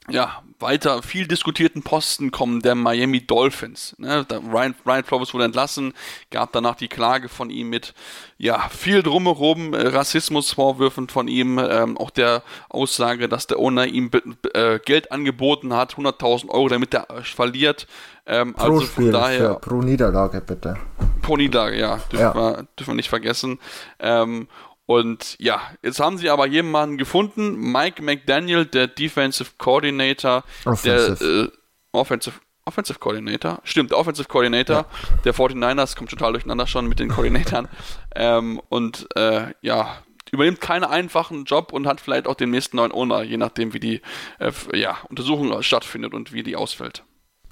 [0.10, 3.96] ja, weiter viel diskutierten Posten kommen der Miami Dolphins.
[3.98, 4.26] Ne?
[4.30, 5.94] Ryan, Ryan Flores wurde entlassen,
[6.32, 7.94] gab danach die Klage von ihm mit
[8.38, 14.12] ja, viel drumherum, äh, Rassismusvorwürfen von ihm, ähm, auch der Aussage, dass der Owner ihm
[14.54, 17.88] äh, Geld angeboten hat, 100.000 Euro, damit er äh, verliert.
[18.26, 19.56] Ähm, pro also Spiel, daher.
[19.56, 20.78] pro Niederlage bitte.
[21.22, 22.36] Pro Niederlage, ja, dürfen, ja.
[22.36, 23.60] Wir, dürfen wir nicht vergessen.
[24.00, 24.48] Ähm,
[24.88, 31.18] und ja, jetzt haben sie aber jemanden gefunden, Mike McDaniel, der Defensive Coordinator, Offensive.
[31.20, 31.52] der äh,
[31.92, 34.86] Offensive, Offensive Coordinator, stimmt, der Offensive Coordinator ja.
[35.26, 37.68] der 49ers, kommt total durcheinander schon mit den Koordinatoren.
[38.16, 39.98] ähm, und äh, ja,
[40.32, 43.82] übernimmt keinen einfachen Job und hat vielleicht auch den nächsten neuen Owner, je nachdem, wie
[43.82, 44.02] die
[44.40, 47.04] äh, ja, Untersuchung stattfindet und wie die ausfällt.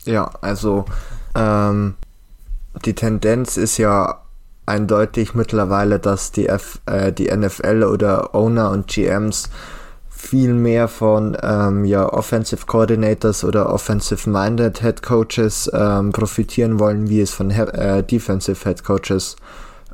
[0.05, 0.85] Ja, also
[1.35, 1.95] ähm,
[2.85, 4.24] die Tendenz ist ja
[4.65, 9.49] eindeutig mittlerweile, dass die, F, äh, die NFL oder Owner und GMs
[10.09, 17.21] viel mehr von ähm, ja, Offensive Coordinators oder Offensive-Minded Head Coaches ähm, profitieren wollen, wie
[17.21, 19.35] es von He äh, Defensive Head Coaches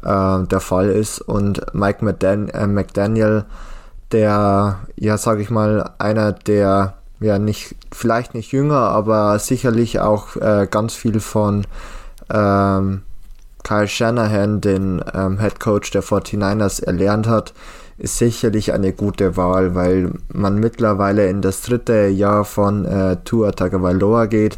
[0.04, 1.20] äh, der Fall ist.
[1.20, 3.44] Und Mike McDan äh, McDaniel,
[4.12, 10.38] der, ja, sag ich mal, einer der, ja, nicht, vielleicht nicht jünger, aber sicherlich auch
[10.38, 11.68] äh, ganz viel von
[12.34, 13.02] ähm,
[13.64, 17.54] Kyle Shanahan, den ähm, Head Coach der 49ers, erlernt hat,
[17.98, 23.52] ist sicherlich eine gute Wahl, weil man mittlerweile in das dritte Jahr von äh, Tua
[23.52, 24.58] Tagovailoa geht.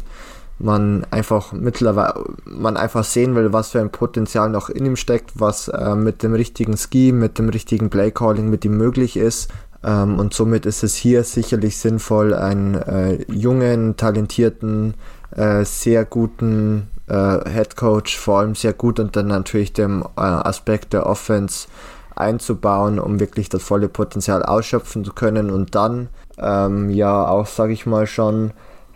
[0.58, 5.32] Man einfach mittlerweile, man einfach sehen will, was für ein Potenzial noch in ihm steckt,
[5.34, 9.50] was äh, mit dem richtigen Scheme, mit dem richtigen Playcalling mit ihm möglich ist.
[9.84, 14.94] Ähm, und somit ist es hier sicherlich sinnvoll, einen äh, jungen, talentierten,
[15.36, 20.20] äh, sehr guten äh, Head Coach vor allem sehr gut und dann natürlich dem äh,
[20.20, 21.68] Aspekt der Offense
[22.16, 27.72] einzubauen, um wirklich das volle Potenzial ausschöpfen zu können und dann ähm, ja auch, sage
[27.72, 28.52] ich mal, schon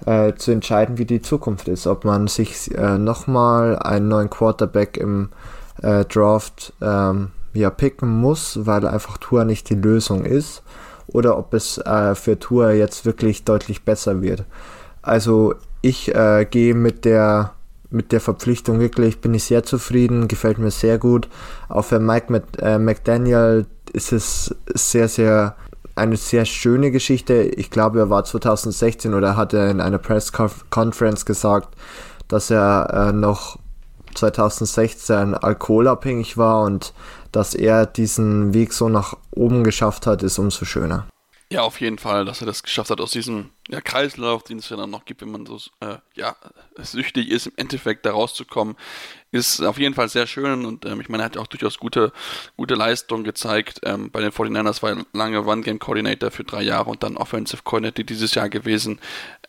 [0.07, 1.87] äh, zu entscheiden, wie die Zukunft ist.
[1.87, 5.31] Ob man sich äh, nochmal einen neuen Quarterback im
[5.83, 10.63] äh, Draft ähm, ja, picken muss, weil einfach Tour nicht die Lösung ist,
[11.09, 14.45] oder ob es äh, für Tour jetzt wirklich deutlich besser wird.
[15.03, 17.53] Also ich äh, gehe mit der
[17.91, 21.29] mit der Verpflichtung wirklich bin ich sehr zufrieden, gefällt mir sehr gut.
[21.69, 25.57] Auch für Mike Mc, äh, McDaniel ist es sehr, sehr
[25.95, 27.43] eine sehr schöne Geschichte.
[27.43, 31.77] Ich glaube, er war 2016 oder hat er in einer Press Conference gesagt,
[32.29, 33.59] dass er äh, noch
[34.15, 36.93] 2016 alkoholabhängig war und
[37.33, 41.07] dass er diesen Weg so nach oben geschafft hat, ist umso schöner.
[41.51, 44.69] Ja, auf jeden Fall, dass er das geschafft hat, aus diesem ja, Kreislauf, den es
[44.71, 46.37] ja dann noch gibt, wenn man so äh, ja,
[46.79, 48.77] süchtig ist, im Endeffekt da rauszukommen,
[49.31, 52.13] ist auf jeden Fall sehr schön und ähm, ich meine, er hat auch durchaus gute,
[52.57, 53.81] gute Leistung gezeigt.
[53.85, 58.05] Ähm, bei den 49ers war er lange One-Game-Coordinator für drei Jahre und dann Offensive Coordinator
[58.05, 59.01] dieses Jahr gewesen.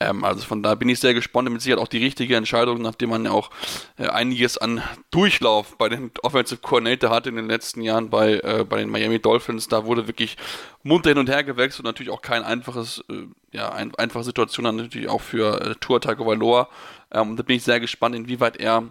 [0.01, 1.49] Ähm, also von da bin ich sehr gespannt.
[1.49, 3.51] Mit Sicherheit auch die richtige Entscheidung, nachdem man ja auch
[3.97, 8.65] äh, einiges an Durchlauf bei den Offensive Coordinator hatte in den letzten Jahren bei, äh,
[8.67, 9.69] bei den Miami Dolphins.
[9.69, 10.35] Da wurde wirklich
[10.83, 14.65] munter hin und her gewechselt und natürlich auch kein einfaches, äh, ja, ein, einfache Situation
[14.65, 16.69] dann natürlich auch für äh, Tour Tagovailoa.
[17.11, 18.83] Ähm, da bin ich sehr gespannt, inwieweit er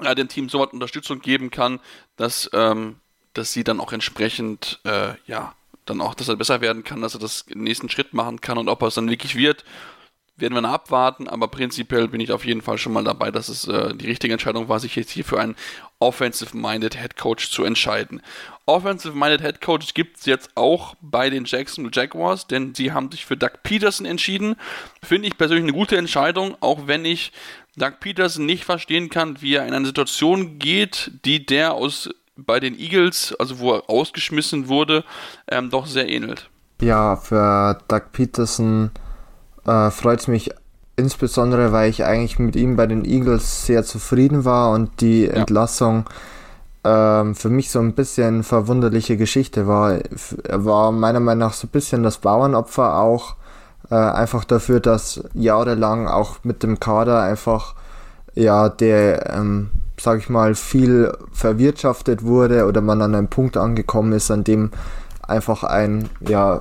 [0.00, 1.80] äh, dem Team so was Unterstützung geben kann,
[2.16, 2.96] dass, ähm,
[3.32, 5.54] dass sie dann auch entsprechend, äh, ja,
[5.84, 8.68] dann auch, dass er besser werden kann, dass er das nächsten Schritt machen kann und
[8.68, 9.64] ob er es dann wirklich wird,
[10.36, 13.48] werden wir noch abwarten, aber prinzipiell bin ich auf jeden Fall schon mal dabei, dass
[13.48, 15.54] es äh, die richtige Entscheidung war, sich jetzt hier für einen
[16.00, 18.20] Offensive-Minded Head Coach zu entscheiden.
[18.66, 23.24] Offensive-Minded Head Coach gibt es jetzt auch bei den Jacksonville Jaguars, denn sie haben sich
[23.26, 24.56] für Doug Peterson entschieden.
[25.02, 27.32] Finde ich persönlich eine gute Entscheidung, auch wenn ich
[27.76, 32.58] Doug Peterson nicht verstehen kann, wie er in eine Situation geht, die der aus bei
[32.58, 35.04] den Eagles, also wo er ausgeschmissen wurde,
[35.48, 36.50] ähm, doch sehr ähnelt.
[36.80, 38.90] Ja, für Doug Peterson
[39.66, 40.50] äh, freut es mich
[40.96, 45.32] insbesondere, weil ich eigentlich mit ihm bei den Eagles sehr zufrieden war und die ja.
[45.32, 46.04] Entlassung
[46.84, 49.98] ähm, für mich so ein bisschen verwunderliche Geschichte war.
[50.44, 53.36] Er war meiner Meinung nach so ein bisschen das Bauernopfer auch
[53.90, 57.74] äh, einfach dafür, dass jahrelang auch mit dem Kader einfach,
[58.34, 64.12] ja, der, ähm, sag ich mal, viel verwirtschaftet wurde oder man an einem Punkt angekommen
[64.12, 64.70] ist, an dem
[65.22, 66.60] einfach ein, ja,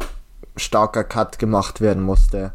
[0.55, 2.51] starker Cut gemacht werden musste.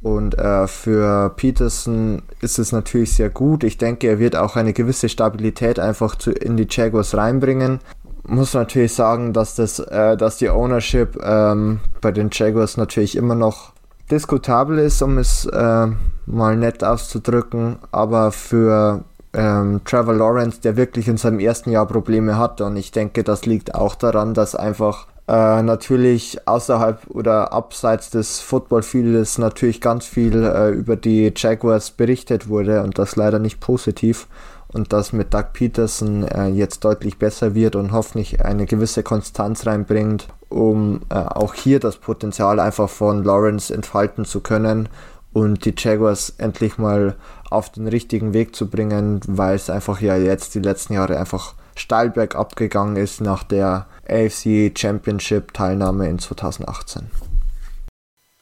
[0.00, 3.64] Und äh, für Peterson ist es natürlich sehr gut.
[3.64, 7.80] Ich denke, er wird auch eine gewisse Stabilität einfach zu, in die Jaguars reinbringen
[8.28, 13.34] muss natürlich sagen, dass das, äh, dass die Ownership ähm, bei den Jaguars natürlich immer
[13.34, 13.72] noch
[14.10, 15.86] diskutabel ist, um es äh,
[16.26, 22.38] mal nett auszudrücken, aber für ähm, Trevor Lawrence, der wirklich in seinem ersten Jahr Probleme
[22.38, 28.08] hatte und ich denke, das liegt auch daran, dass einfach äh, natürlich außerhalb oder abseits
[28.08, 33.60] des Footballfieldes natürlich ganz viel äh, über die Jaguars berichtet wurde und das leider nicht
[33.60, 34.26] positiv.
[34.70, 39.66] Und das mit Doug Peterson äh, jetzt deutlich besser wird und hoffentlich eine gewisse Konstanz
[39.66, 44.88] reinbringt, um äh, auch hier das Potenzial einfach von Lawrence entfalten zu können
[45.32, 47.16] und die Jaguars endlich mal
[47.50, 51.54] auf den richtigen Weg zu bringen, weil es einfach ja jetzt die letzten Jahre einfach
[51.74, 57.10] steil bergab gegangen ist nach der AFC Championship Teilnahme in 2018.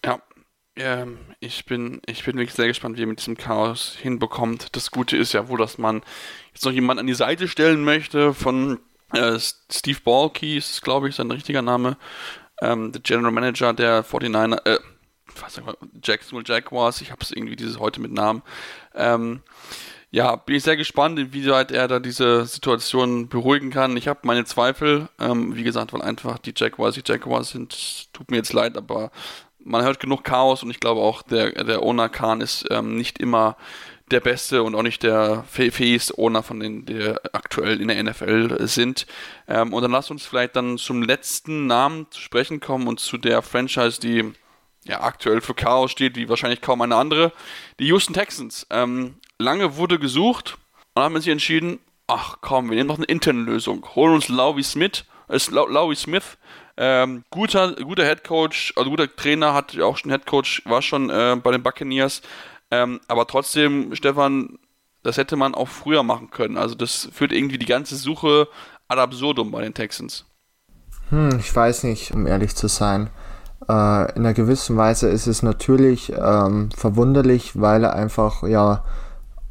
[0.05, 0.21] Ja,
[0.77, 4.75] ähm, ich bin, ich bin wirklich sehr gespannt, wie er mit diesem Chaos hinbekommt.
[4.77, 6.03] Das Gute ist ja wohl, dass man
[6.53, 8.79] jetzt noch jemanden an die Seite stellen möchte von
[9.13, 11.97] äh, Steve Balky, ist glaube ich sein richtiger Name,
[12.61, 14.79] ähm, der General Manager der 49er, äh,
[15.41, 15.61] was
[16.03, 18.43] Jacksonville Jaguars, ich habe es irgendwie dieses heute mit Namen.
[18.95, 19.43] Ähm,
[20.11, 23.97] ja, bin ich sehr gespannt, inwieweit er da diese Situation beruhigen kann.
[23.97, 28.31] Ich habe meine Zweifel, ähm, wie gesagt, weil einfach die Jaguars die Jaguars sind, tut
[28.31, 29.11] mir jetzt leid, aber
[29.59, 33.19] man hört genug Chaos und ich glaube auch, der, der Owner Khan ist ähm, nicht
[33.19, 33.57] immer
[34.11, 38.67] der beste und auch nicht der fähigste Owner von denen, die aktuell in der NFL
[38.69, 39.07] sind.
[39.49, 43.19] Ähm, und dann lass uns vielleicht dann zum letzten Namen zu sprechen kommen und zu
[43.19, 44.33] der Franchise, die
[44.85, 47.33] ja aktuell für Chaos steht, wie wahrscheinlich kaum eine andere.
[47.81, 48.67] Die Houston Texans.
[48.71, 50.59] Ähm, lange wurde gesucht
[50.95, 53.87] und haben sich entschieden, ach komm, wir nehmen noch eine interne Lösung.
[53.95, 56.39] Holen uns Lowy Smith, äh, Lowy Smith,
[56.77, 60.83] ähm, guter, guter Head Coach, also guter Trainer, hat ja auch schon Head Coach, war
[60.83, 62.23] schon äh, bei den Buccaneers.
[62.71, 64.59] Ähm, aber trotzdem, Stefan,
[65.03, 66.57] das hätte man auch früher machen können.
[66.57, 68.49] Also das führt irgendwie die ganze Suche
[68.89, 70.25] ad absurdum bei den Texans.
[71.11, 73.11] Hm, ich weiß nicht, um ehrlich zu sein.
[73.69, 78.85] Äh, in einer gewissen Weise ist es natürlich ähm, verwunderlich, weil er einfach ja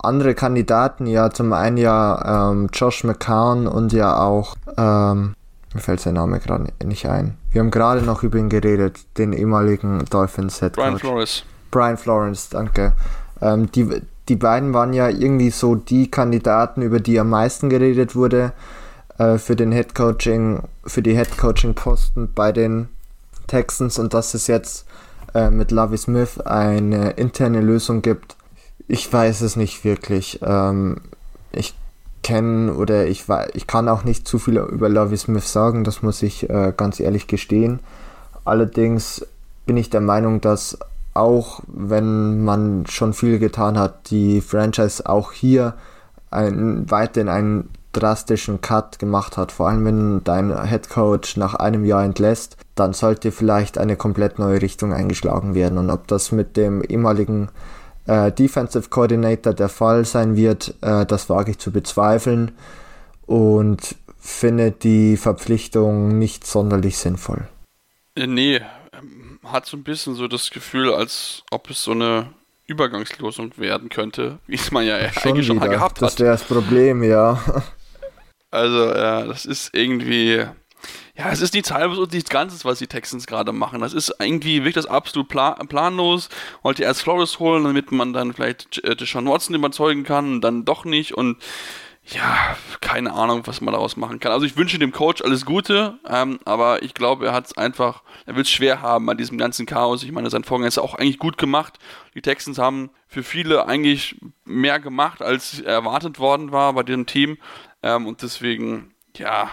[0.06, 5.36] andere Kandidaten, ja zum einen ja ähm, Josh McCown und ja auch, ähm,
[5.74, 7.38] mir fällt sein Name gerade nicht ein.
[7.52, 11.44] Wir haben gerade noch über ihn geredet, den ehemaligen Dolphins Head Brian Flores.
[11.72, 12.94] Brian Florence, danke.
[13.42, 18.16] Ähm, die, die beiden waren ja irgendwie so die Kandidaten, über die am meisten geredet
[18.16, 18.54] wurde
[19.18, 22.90] äh, für den Head Coaching, für die Head Coaching Posten bei den
[23.48, 24.86] Texans und dass es jetzt
[25.34, 28.35] äh, mit Lovey Smith eine interne Lösung gibt,
[28.88, 30.40] ich weiß es nicht wirklich.
[30.44, 31.02] Ähm,
[31.52, 31.76] ich
[32.24, 36.22] kenne oder ich, ich kann auch nicht zu viel über Lovey Smith sagen, das muss
[36.24, 37.80] ich äh, ganz ehrlich gestehen.
[38.46, 39.26] Allerdings
[39.66, 40.78] bin ich der Meinung, dass
[41.14, 45.76] auch wenn man schon viel getan hat, die Franchise auch hier
[46.30, 49.52] ein, weiterhin einen drastischen Cut gemacht hat.
[49.52, 54.38] Vor allem wenn dein Head Coach nach einem Jahr entlässt, dann sollte vielleicht eine komplett
[54.38, 55.78] neue Richtung eingeschlagen werden.
[55.78, 57.50] Und ob das mit dem ehemaligen
[58.08, 62.52] äh, Defensive Coordinator der Fall sein wird, äh, das wage ich zu bezweifeln
[63.26, 67.48] und finde die Verpflichtung nicht sonderlich sinnvoll.
[68.16, 68.62] Äh, nee,
[68.94, 72.28] ähm, hat so ein bisschen so das Gefühl, als ob es so eine
[72.68, 76.04] Übergangslosung werden könnte, wie es man ja schon eigentlich schon mal gehabt hat.
[76.04, 77.40] Das wäre das Problem, ja.
[78.52, 80.46] Also, ja, das ist irgendwie
[81.18, 83.82] ja, es ist nichts halbes und nichts Ganzes, was die Texans gerade machen.
[83.82, 86.30] Das ist irgendwie wirklich das absolut plan planlos.
[86.62, 90.86] Wollte erst Flores holen, damit man dann vielleicht äh, Deshaun Watson überzeugen kann dann doch
[90.86, 91.38] nicht und
[92.08, 94.32] ja, keine Ahnung, was man daraus machen kann.
[94.32, 98.04] Also ich wünsche dem Coach alles Gute, ähm, aber ich glaube, er hat es einfach,
[98.28, 100.04] er wird es schwer haben an diesem ganzen Chaos.
[100.04, 101.80] Ich meine, sein Vorgänger ist auch eigentlich gut gemacht.
[102.14, 107.38] Die Texans haben für viele eigentlich mehr gemacht, als erwartet worden war bei dem Team.
[107.82, 109.50] Ähm, und deswegen, ja,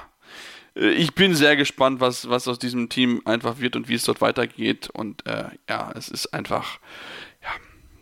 [0.75, 4.21] ich bin sehr gespannt, was, was aus diesem Team einfach wird und wie es dort
[4.21, 4.89] weitergeht.
[4.91, 6.79] Und äh, ja, es ist einfach,
[7.43, 7.51] ja,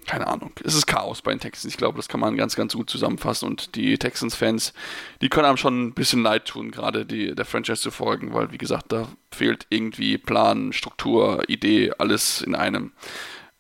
[0.07, 0.53] keine Ahnung.
[0.65, 1.73] Es ist Chaos bei den Texans.
[1.73, 3.47] Ich glaube, das kann man ganz, ganz gut zusammenfassen.
[3.47, 4.73] Und die Texans-Fans,
[5.21, 8.53] die können einem schon ein bisschen leid tun, gerade die, der Franchise zu folgen, weil,
[8.53, 12.93] wie gesagt, da fehlt irgendwie Plan, Struktur, Idee, alles in einem.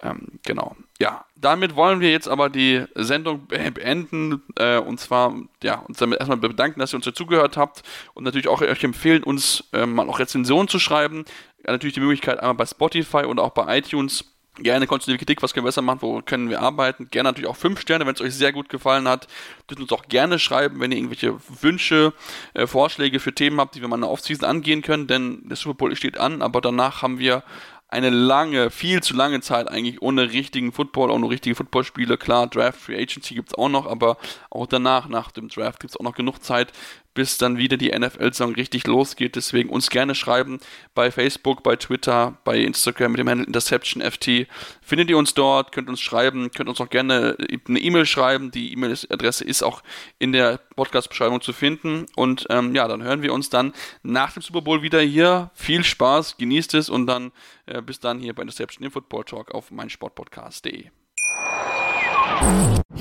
[0.02, 0.76] Ähm, genau.
[0.98, 4.43] Ja, damit wollen wir jetzt aber die Sendung beenden.
[4.57, 7.82] Äh, und zwar, ja, uns damit erstmal bedanken, dass ihr uns dazugehört habt.
[8.14, 11.24] Und natürlich auch euch empfehlen, uns äh, mal auch Rezensionen zu schreiben.
[11.64, 14.24] Ja, natürlich die Möglichkeit einmal bei Spotify und auch bei iTunes.
[14.57, 17.09] Gerne konstruktive Kritik, was können wir besser machen, wo können wir arbeiten.
[17.11, 19.26] Gerne natürlich auch 5 Sterne, wenn es euch sehr gut gefallen hat.
[19.70, 22.12] Dürft uns auch gerne schreiben, wenn ihr irgendwelche Wünsche,
[22.53, 25.57] äh, Vorschläge für Themen habt, die wir mal in der Offseason angehen können, denn der
[25.57, 27.45] Super Bowl steht an, aber danach haben wir
[27.91, 32.16] eine lange, viel zu lange Zeit eigentlich ohne richtigen Football, ohne richtige Footballspiele.
[32.18, 34.16] Klar, Draft, Free Agency gibt es auch noch, aber
[34.49, 36.72] auch danach, nach dem Draft, gibt es auch noch genug Zeit,
[37.14, 39.36] bis dann wieder die NFL-Saison richtig losgeht.
[39.36, 40.61] Deswegen uns gerne schreiben
[40.94, 44.46] bei Facebook, bei Twitter, bei Instagram mit dem Handle InterceptionFT.
[44.80, 47.36] Findet ihr uns dort, könnt uns schreiben, könnt uns auch gerne
[47.68, 48.50] eine E-Mail schreiben.
[48.50, 49.82] Die E-Mail-Adresse ist auch
[50.18, 52.06] in der Podcast-Beschreibung zu finden.
[52.16, 55.50] Und ähm, ja, dann hören wir uns dann nach dem Super Bowl wieder hier.
[55.54, 57.32] Viel Spaß, genießt es und dann
[57.66, 60.86] äh, bis dann hier bei Interception im Football Talk auf meinsportpodcast.de.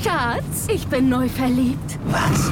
[0.04, 2.00] Schatz, ich bin neu verliebt.
[2.06, 2.52] Was?